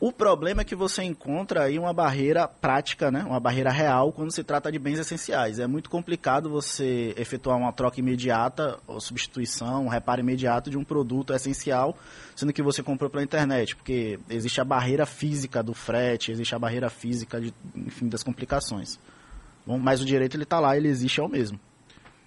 O 0.00 0.12
problema 0.12 0.60
é 0.60 0.64
que 0.64 0.76
você 0.76 1.02
encontra 1.02 1.64
aí 1.64 1.76
uma 1.76 1.92
barreira 1.92 2.46
prática, 2.46 3.10
né? 3.10 3.24
uma 3.24 3.40
barreira 3.40 3.70
real, 3.72 4.12
quando 4.12 4.32
se 4.32 4.44
trata 4.44 4.70
de 4.70 4.78
bens 4.78 5.00
essenciais. 5.00 5.58
É 5.58 5.66
muito 5.66 5.90
complicado 5.90 6.48
você 6.48 7.12
efetuar 7.16 7.58
uma 7.58 7.72
troca 7.72 7.98
imediata, 7.98 8.78
ou 8.86 9.00
substituição, 9.00 9.86
um 9.86 9.88
reparo 9.88 10.20
imediato 10.20 10.70
de 10.70 10.78
um 10.78 10.84
produto 10.84 11.34
essencial, 11.34 11.98
sendo 12.36 12.52
que 12.52 12.62
você 12.62 12.80
comprou 12.80 13.10
pela 13.10 13.24
internet, 13.24 13.74
porque 13.74 14.20
existe 14.30 14.60
a 14.60 14.64
barreira 14.64 15.04
física 15.04 15.64
do 15.64 15.74
frete, 15.74 16.30
existe 16.30 16.54
a 16.54 16.60
barreira 16.60 16.88
física 16.88 17.40
de, 17.40 17.52
enfim, 17.74 18.08
das 18.08 18.22
complicações. 18.22 19.00
Mas 19.76 20.00
o 20.00 20.04
direito 20.06 20.36
ele 20.36 20.44
está 20.44 20.60
lá, 20.60 20.76
ele 20.76 20.88
existe, 20.88 21.20
é 21.20 21.22
o 21.22 21.28
mesmo. 21.28 21.60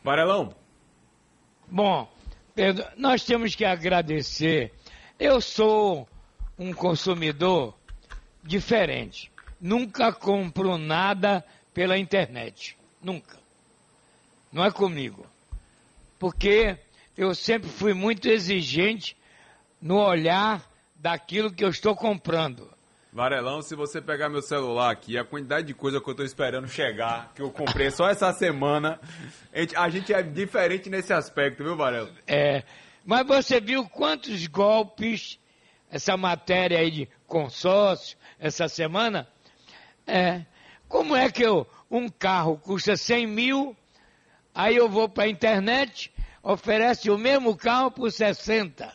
Varelão. 0.03 0.53
Bom, 1.67 2.11
Pedro, 2.53 2.85
nós 2.97 3.23
temos 3.23 3.55
que 3.55 3.65
agradecer. 3.65 4.73
Eu 5.17 5.39
sou 5.39 6.07
um 6.59 6.73
consumidor 6.73 7.73
diferente. 8.43 9.31
Nunca 9.59 10.11
compro 10.11 10.77
nada 10.77 11.43
pela 11.73 11.97
internet. 11.97 12.77
Nunca. 13.01 13.39
Não 14.51 14.63
é 14.63 14.71
comigo. 14.71 15.25
Porque 16.19 16.77
eu 17.17 17.33
sempre 17.33 17.69
fui 17.69 17.93
muito 17.93 18.27
exigente 18.27 19.15
no 19.81 19.97
olhar 19.97 20.69
daquilo 20.95 21.51
que 21.51 21.63
eu 21.63 21.69
estou 21.69 21.95
comprando. 21.95 22.71
Varelão, 23.13 23.61
se 23.61 23.75
você 23.75 23.99
pegar 23.99 24.29
meu 24.29 24.41
celular 24.41 24.89
aqui, 24.89 25.17
a 25.17 25.25
quantidade 25.25 25.67
de 25.67 25.73
coisa 25.73 25.99
que 25.99 26.07
eu 26.07 26.11
estou 26.11 26.25
esperando 26.25 26.69
chegar, 26.69 27.33
que 27.35 27.41
eu 27.41 27.51
comprei 27.51 27.91
só 27.91 28.07
essa 28.07 28.31
semana, 28.31 29.01
a 29.51 29.59
gente, 29.59 29.75
a 29.75 29.89
gente 29.89 30.13
é 30.13 30.23
diferente 30.23 30.89
nesse 30.89 31.11
aspecto, 31.11 31.61
viu, 31.61 31.75
Varelo? 31.75 32.09
É. 32.25 32.63
Mas 33.05 33.27
você 33.27 33.59
viu 33.59 33.83
quantos 33.89 34.47
golpes 34.47 35.37
essa 35.89 36.15
matéria 36.15 36.79
aí 36.79 36.89
de 36.89 37.09
consórcio 37.27 38.17
essa 38.39 38.69
semana. 38.69 39.27
É, 40.07 40.45
como 40.87 41.13
é 41.13 41.29
que 41.29 41.43
eu, 41.43 41.67
um 41.89 42.07
carro 42.07 42.57
custa 42.57 42.95
100 42.95 43.27
mil, 43.27 43.75
aí 44.55 44.77
eu 44.77 44.87
vou 44.87 45.09
para 45.09 45.25
a 45.25 45.29
internet, 45.29 46.13
oferece 46.41 47.11
o 47.11 47.17
mesmo 47.17 47.57
carro 47.57 47.91
por 47.91 48.09
60. 48.09 48.93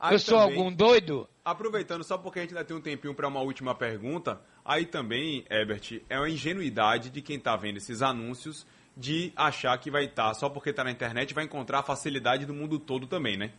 Aí 0.00 0.14
eu 0.14 0.18
sou 0.18 0.40
também, 0.40 0.58
algum 0.58 0.72
doido? 0.72 1.28
Aproveitando, 1.44 2.04
só 2.04 2.16
porque 2.16 2.38
a 2.38 2.42
gente 2.42 2.52
ainda 2.52 2.64
tem 2.64 2.76
um 2.76 2.80
tempinho 2.80 3.14
para 3.14 3.26
uma 3.26 3.40
última 3.40 3.74
pergunta, 3.74 4.40
aí 4.64 4.86
também, 4.86 5.44
Herbert, 5.50 6.00
é 6.08 6.16
uma 6.16 6.30
ingenuidade 6.30 7.10
de 7.10 7.20
quem 7.20 7.36
está 7.36 7.56
vendo 7.56 7.78
esses 7.78 8.00
anúncios 8.00 8.64
de 8.96 9.32
achar 9.34 9.76
que 9.78 9.90
vai 9.90 10.04
estar, 10.04 10.28
tá, 10.28 10.34
só 10.34 10.48
porque 10.48 10.70
está 10.70 10.84
na 10.84 10.90
internet, 10.90 11.34
vai 11.34 11.44
encontrar 11.44 11.80
a 11.80 11.82
facilidade 11.82 12.46
do 12.46 12.54
mundo 12.54 12.78
todo 12.78 13.06
também, 13.06 13.36
né? 13.36 13.52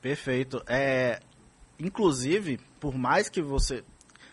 Perfeito. 0.00 0.62
É, 0.68 1.20
inclusive, 1.78 2.60
por 2.78 2.96
mais 2.96 3.28
que 3.28 3.42
você. 3.42 3.82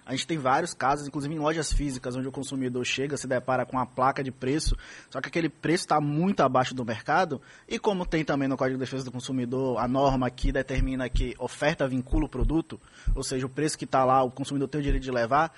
A 0.06 0.12
gente 0.12 0.26
tem 0.26 0.38
vários 0.38 0.74
casos, 0.74 1.08
inclusive 1.08 1.34
em 1.34 1.40
lojas 1.40 1.72
físicas, 1.72 2.16
onde 2.16 2.28
o 2.28 2.32
consumidor 2.32 2.84
chega, 2.86 3.16
se 3.18 3.28
depara 3.28 3.66
com 3.66 3.78
a 3.78 3.86
placa 3.86 4.24
de 4.24 4.32
preço, 4.32 4.76
só 5.10 5.22
que 5.22 5.28
aquele 5.28 5.48
preço 5.48 5.84
está 5.84 6.02
muito 6.02 6.42
abaixo 6.42 6.74
do 6.74 6.84
mercado, 6.84 7.42
e 7.68 7.78
como 7.78 8.06
tem 8.06 8.26
também 8.26 8.48
no 8.48 8.58
Código 8.58 8.78
de 8.78 8.86
Defesa 8.86 9.06
do 9.06 9.12
Consumidor 9.12 9.78
a 9.78 9.88
norma 9.88 10.30
que 10.30 10.52
determina 10.52 11.08
que 11.08 11.36
oferta 11.38 11.88
vincula 11.88 12.26
o 12.26 12.30
produto, 12.30 12.80
ou 13.16 13.24
seja, 13.24 13.46
o 13.46 13.50
preço 13.50 13.78
que 13.78 13.86
está 13.86 14.04
lá, 14.04 14.24
o 14.24 14.32
consumidor 14.32 14.68
tem 14.68 14.82
o 14.82 14.84
direito 14.84 15.04
de 15.04 15.12
levar, 15.12 15.54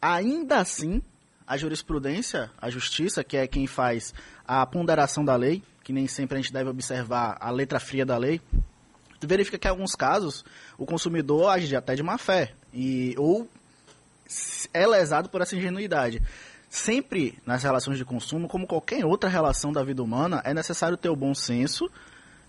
ainda 0.00 0.58
assim, 0.58 1.02
a 1.46 1.56
jurisprudência, 1.56 2.50
a 2.60 2.70
justiça, 2.70 3.22
que 3.22 3.36
é 3.36 3.46
quem 3.46 3.66
faz 3.66 4.14
a 4.46 4.64
ponderação 4.64 5.24
da 5.24 5.36
lei, 5.36 5.62
que 5.84 5.92
nem 5.92 6.06
sempre 6.06 6.38
a 6.38 6.40
gente 6.40 6.52
deve 6.52 6.70
observar 6.70 7.36
a 7.38 7.50
letra 7.50 7.78
fria 7.78 8.06
da 8.06 8.16
lei, 8.16 8.40
verifica 9.26 9.58
que 9.58 9.68
em 9.68 9.70
alguns 9.70 9.94
casos 9.94 10.44
o 10.76 10.86
consumidor 10.86 11.50
age 11.50 11.76
até 11.76 11.94
de 11.94 12.02
má 12.02 12.18
fé 12.18 12.54
e 12.72 13.14
ou 13.18 13.48
é 14.72 14.86
lesado 14.86 15.28
por 15.28 15.40
essa 15.40 15.56
ingenuidade. 15.56 16.22
Sempre 16.68 17.38
nas 17.44 17.62
relações 17.62 17.98
de 17.98 18.04
consumo, 18.04 18.48
como 18.48 18.66
qualquer 18.66 19.04
outra 19.04 19.28
relação 19.28 19.72
da 19.72 19.82
vida 19.84 20.02
humana, 20.02 20.40
é 20.44 20.54
necessário 20.54 20.96
ter 20.96 21.10
o 21.10 21.16
bom 21.16 21.34
senso 21.34 21.90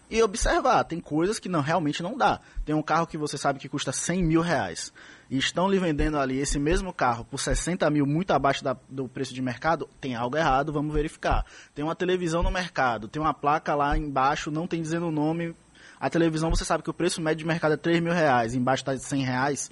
e 0.09 0.21
observar. 0.21 0.83
Tem 0.83 0.99
coisas 0.99 1.39
que 1.39 1.49
não 1.49 1.61
realmente 1.61 2.01
não 2.01 2.17
dá. 2.17 2.39
Tem 2.65 2.73
um 2.73 2.81
carro 2.81 3.07
que 3.07 3.17
você 3.17 3.37
sabe 3.37 3.59
que 3.59 3.67
custa 3.67 3.91
100 3.91 4.23
mil 4.23 4.41
reais 4.41 4.93
e 5.29 5.37
estão 5.37 5.67
lhe 5.67 5.79
vendendo 5.79 6.17
ali 6.17 6.39
esse 6.39 6.59
mesmo 6.59 6.93
carro 6.93 7.25
por 7.25 7.39
60 7.39 7.89
mil, 7.89 8.05
muito 8.05 8.31
abaixo 8.31 8.63
da, 8.63 8.77
do 8.87 9.07
preço 9.07 9.33
de 9.33 9.41
mercado, 9.41 9.89
tem 9.99 10.15
algo 10.15 10.37
errado, 10.37 10.71
vamos 10.71 10.93
verificar. 10.93 11.45
Tem 11.73 11.83
uma 11.83 11.95
televisão 11.95 12.43
no 12.43 12.51
mercado, 12.51 13.07
tem 13.07 13.21
uma 13.21 13.33
placa 13.33 13.73
lá 13.73 13.97
embaixo, 13.97 14.51
não 14.51 14.67
tem 14.67 14.81
dizendo 14.81 15.07
o 15.07 15.11
nome, 15.11 15.55
a 15.99 16.09
televisão, 16.09 16.49
você 16.49 16.63
sabe 16.63 16.83
que 16.83 16.89
o 16.89 16.93
preço 16.93 17.21
médio 17.21 17.39
de 17.39 17.45
mercado 17.45 17.73
é 17.73 17.77
3 17.77 18.01
mil 18.01 18.13
reais, 18.13 18.53
embaixo 18.53 18.81
está 18.81 18.93
de 18.93 19.03
100 19.03 19.23
reais. 19.23 19.71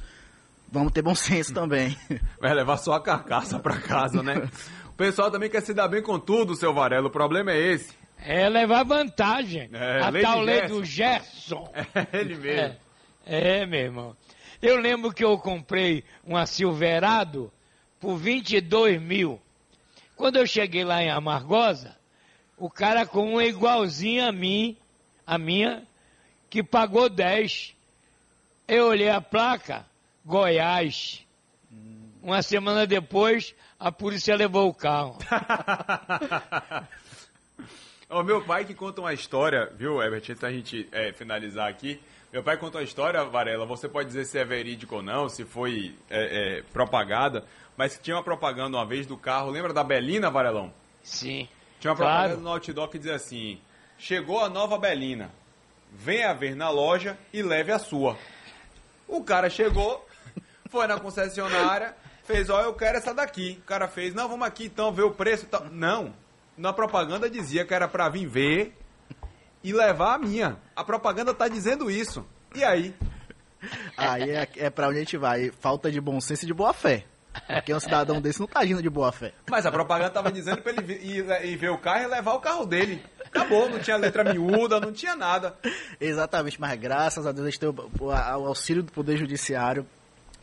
Vamos 0.72 0.94
ter 0.94 1.02
bom 1.02 1.14
senso 1.14 1.54
também. 1.54 1.98
Vai 2.40 2.54
levar 2.54 2.78
só 2.78 2.94
a 2.94 3.02
carcaça 3.02 3.60
para 3.60 3.78
casa, 3.78 4.24
né? 4.24 4.50
O 4.88 4.94
pessoal 4.94 5.30
também 5.30 5.50
quer 5.50 5.62
se 5.62 5.74
dar 5.74 5.90
bem 5.90 6.02
com 6.02 6.18
tudo, 6.18 6.56
seu 6.56 6.74
Varelo. 6.74 7.08
O 7.08 7.12
problema 7.12 7.52
é 7.52 7.60
esse. 7.60 7.94
É 8.24 8.48
levar 8.48 8.84
vantagem. 8.84 9.70
É, 9.74 10.02
a 10.02 10.10
lei 10.10 10.22
tal 10.22 10.40
lei 10.42 10.68
do 10.68 10.84
Gerson. 10.84 11.70
É 11.94 12.08
ele 12.18 12.36
mesmo. 12.36 12.78
É, 13.26 13.62
é, 13.62 13.66
meu 13.66 13.80
irmão. 13.80 14.18
Eu 14.62 14.78
lembro 14.78 15.12
que 15.12 15.24
eu 15.24 15.38
comprei 15.38 16.04
uma 16.24 16.46
Silverado 16.46 17.52
por 18.00 18.16
22 18.18 19.02
mil. 19.02 19.42
Quando 20.16 20.38
eu 20.38 20.48
cheguei 20.48 20.84
lá 20.84 21.02
em 21.02 21.10
Amargosa, 21.10 21.98
o 22.58 22.70
cara 22.70 23.06
com 23.06 23.34
uma 23.34 23.44
igualzinha 23.44 24.30
a 24.30 24.32
mim, 24.32 24.78
a 25.26 25.38
minha, 25.38 25.84
que 26.50 26.62
pagou 26.64 27.10
10. 27.10 27.76
Eu 28.68 28.88
olhei 28.88 29.10
a 29.10 29.20
placa, 29.20 29.86
Goiás. 30.26 31.26
Uma 32.22 32.44
semana 32.44 32.86
depois, 32.86 33.56
a 33.80 33.92
polícia 33.92 34.36
levou 34.36 34.70
o 34.70 34.74
carro. 34.74 35.18
o 38.10 38.22
meu 38.22 38.44
pai 38.44 38.64
que 38.64 38.76
conta 38.76 39.02
uma 39.02 39.14
história, 39.14 39.72
viu, 39.76 40.02
Herbert, 40.02 40.20
antes 40.20 40.40
da 40.40 40.52
gente 40.52 40.88
é, 40.92 41.12
finalizar 41.12 41.68
aqui. 41.68 42.00
Meu 42.32 42.44
pai 42.44 42.58
conta 42.58 42.78
uma 42.78 42.84
história, 42.84 43.24
Varela, 43.26 43.66
você 43.66 43.90
pode 43.90 44.08
dizer 44.08 44.26
se 44.26 44.38
é 44.38 44.46
verídico 44.46 44.98
ou 44.98 45.02
não, 45.02 45.28
se 45.28 45.44
foi 45.44 45.96
é, 46.10 46.60
é, 46.60 46.62
propaganda, 46.72 47.44
mas 47.76 48.00
tinha 48.02 48.16
uma 48.16 48.24
propaganda 48.24 48.78
uma 48.78 48.86
vez 48.86 49.06
do 49.06 49.18
carro, 49.18 49.50
lembra 49.50 49.74
da 49.74 49.84
Belina, 49.84 50.30
Varelão? 50.30 50.72
Sim. 51.04 51.50
Tinha 51.80 51.92
uma 51.92 51.98
propaganda 51.98 52.28
claro. 52.28 52.42
no 52.42 52.50
outdoor 52.50 52.88
que 52.88 53.00
dizia 53.00 53.16
assim, 53.16 53.60
chegou 53.98 54.40
a 54.40 54.48
nova 54.48 54.78
Belina, 54.78 55.32
venha 55.92 56.32
ver 56.34 56.56
na 56.56 56.70
loja 56.70 57.18
e 57.34 57.42
leve 57.42 57.72
a 57.72 57.80
sua. 57.80 58.18
O 59.08 59.24
cara 59.24 59.50
chegou, 59.50 60.08
foi 60.72 60.88
na 60.88 60.98
concessionária, 60.98 61.94
fez, 62.24 62.50
ó, 62.50 62.62
eu 62.62 62.74
quero 62.74 62.98
essa 62.98 63.14
daqui. 63.14 63.60
O 63.62 63.66
cara 63.66 63.90
fez, 63.90 64.14
não, 64.14 64.30
vamos 64.30 64.48
aqui 64.48 64.66
então 64.66 64.92
ver 64.92 65.04
o 65.04 65.12
preço. 65.12 65.46
Não, 65.70 66.14
na 66.58 66.72
propaganda 66.72 67.30
dizia 67.30 67.66
que 67.66 67.74
era 67.74 67.90
para 67.90 68.08
vir 68.08 68.26
ver 68.26 68.78
e 69.62 69.74
levar 69.74 70.16
a 70.16 70.18
minha. 70.18 70.58
A 70.74 70.84
propaganda 70.84 71.34
tá 71.34 71.50
dizendo 71.50 71.92
isso. 71.92 72.26
E 72.56 72.64
aí? 72.64 72.96
Aí 73.98 74.32
é, 74.32 74.48
é 74.56 74.70
para 74.70 74.88
onde 74.88 74.98
a 74.98 75.02
gente 75.02 75.18
vai. 75.18 75.52
Falta 75.52 75.92
de 75.92 76.00
bom 76.00 76.20
senso 76.22 76.46
e 76.46 76.48
de 76.48 76.54
boa 76.54 76.74
fé. 76.74 77.06
Porque 77.48 77.74
um 77.74 77.80
cidadão 77.80 78.20
desse 78.20 78.40
não 78.40 78.48
tá 78.48 78.62
agindo 78.62 78.82
de 78.82 78.90
boa 78.90 79.12
fé. 79.12 79.34
Mas 79.50 79.66
a 79.66 79.72
propaganda 79.72 80.10
tava 80.10 80.32
dizendo 80.32 80.62
para 80.62 80.72
ele 80.72 80.94
ir, 80.94 81.26
ir, 81.46 81.56
ver 81.58 81.70
o 81.70 81.78
carro 81.78 82.04
e 82.04 82.08
levar 82.08 82.34
o 82.34 82.40
carro 82.40 82.66
dele. 82.66 83.04
Acabou, 83.26 83.70
não 83.70 83.80
tinha 83.80 83.96
letra 83.96 84.24
miúda, 84.24 84.80
não 84.80 84.92
tinha 84.92 85.16
nada. 85.16 85.56
Exatamente, 86.00 86.60
mas 86.60 86.78
graças 86.80 87.26
a 87.26 87.32
Deus 87.32 87.48
a 87.48 87.50
gente 87.50 87.60
tem 87.60 87.70
o, 87.70 87.92
o, 88.00 88.06
o 88.08 88.48
auxílio 88.48 88.84
do 88.84 88.92
Poder 88.92 89.18
Judiciário 89.18 89.86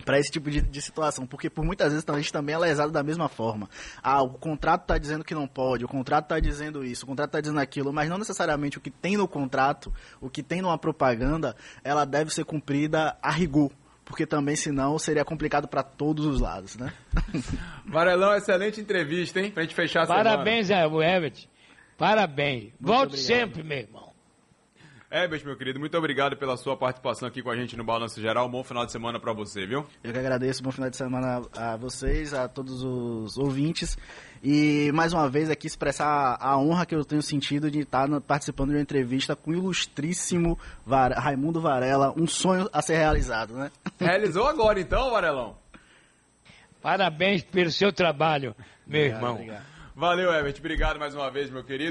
para 0.09 0.19
esse 0.19 0.31
tipo 0.31 0.51
de, 0.51 0.63
de, 0.63 0.81
situação, 0.81 1.27
porque 1.27 1.51
por 1.51 1.63
muitas 1.63 1.93
vezes 1.93 2.09
a 2.09 2.17
gente 2.17 2.33
também 2.33 2.55
é 2.55 2.59
lesado 2.59 2.91
da 2.91 3.03
mesma 3.03 3.29
forma. 3.29 3.69
Ah, 4.03 4.23
o 4.23 4.31
contrato 4.31 4.81
está 4.81 4.97
dizendo 4.97 5.23
que 5.23 5.35
não 5.35 5.47
pode, 5.47 5.85
o 5.85 5.89
contrato 5.89 6.25
está 6.25 6.41
dizendo 6.41 6.83
isso, 6.83 7.05
o 7.05 7.07
contrato 7.07 7.29
está 7.29 7.43
dizendo 7.43 7.61
aquilo, 7.61 7.93
mas 7.93 8.09
não 8.09 8.17
necessariamente 8.17 8.79
o 8.79 8.81
que 8.81 8.91
tem 8.91 9.19
no 9.19 9.29
contrato, 9.29 9.93
o 10.19 10.31
que 10.31 10.43
tem 10.43 10.63
numa 10.63 10.79
propaganda, 10.79 11.55
ela 11.85 12.07
deve 12.07 12.33
ser 12.33 12.47
cumprida 12.47 13.19
a 13.21 13.31
rigor 13.31 13.71
porque 14.03 14.25
também 14.25 14.57
senão 14.57 14.99
seria 14.99 15.27
complicado 15.27 15.69
para 15.69 15.83
todos 15.83 16.25
os 16.25 16.41
lados, 16.41 16.79
né? 16.79 16.91
Varelão, 17.85 18.35
excelente 18.35 18.81
entrevista, 18.81 19.39
hein? 19.39 19.51
Pra 19.51 19.63
gente 19.63 19.75
fechar 19.75 20.05
a 20.05 20.07
Parabéns, 20.07 20.69
semana. 20.69 20.89
Parabéns, 20.89 21.17
Everett. 21.17 21.51
Parabéns. 21.99 22.63
Muito 22.63 22.87
Volte 22.87 23.09
obrigado. 23.09 23.27
sempre, 23.27 23.63
meu 23.63 23.77
irmão. 23.77 24.15
Herbert, 25.11 25.43
meu 25.43 25.57
querido, 25.57 25.81
muito 25.81 25.97
obrigado 25.97 26.37
pela 26.37 26.55
sua 26.59 26.77
participação 26.77 27.27
aqui 27.27 27.43
com 27.43 27.51
a 27.51 27.57
gente 27.57 27.75
no 27.79 27.83
Balanço 27.83 28.21
Geral. 28.21 28.47
Um 28.47 28.51
bom 28.51 28.63
final 28.63 28.85
de 28.85 28.93
semana 28.93 29.19
para 29.19 29.33
você, 29.33 29.65
viu? 29.65 29.87
Eu 30.05 30.13
que 30.13 30.19
agradeço. 30.19 30.63
Bom 30.63 30.71
final 30.71 30.91
de 30.91 30.99
semana 30.99 31.41
a 31.57 31.77
vocês, 31.79 32.35
a 32.35 32.47
todos 32.47 32.83
os 32.83 33.39
ouvintes. 33.39 33.97
E 34.45 34.93
mais 34.93 35.15
uma 35.15 35.27
vez 35.27 35.49
aqui 35.49 35.67
expressar 35.67 36.37
a 36.39 36.59
honra 36.59 36.85
que 36.85 36.95
eu 36.95 37.07
tenho 37.07 37.23
sentido 37.23 37.71
de 37.71 37.81
estar 37.81 38.07
participando 38.21 38.69
de 38.69 38.75
uma 38.77 38.83
entrevista 38.83 39.35
com 39.35 39.51
o 39.51 39.55
ilustríssimo 39.55 40.59
Raimundo 41.17 41.59
Varela. 41.59 42.13
Um 42.15 42.27
sonho 42.27 42.69
a 42.71 42.83
ser 42.83 42.99
realizado, 42.99 43.55
né? 43.55 43.73
Realizou 43.99 44.47
agora 44.47 44.79
então, 44.79 45.11
Varelão? 45.11 45.57
Parabéns 46.83 47.43
pelo 47.43 47.71
seu 47.71 47.91
trabalho, 47.93 48.55
meu 48.87 49.01
Obrigado, 49.01 49.17
irmão. 49.19 49.35
obrigado. 49.37 49.65
Valeu, 49.97 50.33
Herbert. 50.33 50.55
Obrigado 50.61 50.99
mais 51.01 51.13
uma 51.13 51.29
vez, 51.29 51.51
meu 51.51 51.65
querido. 51.65 51.87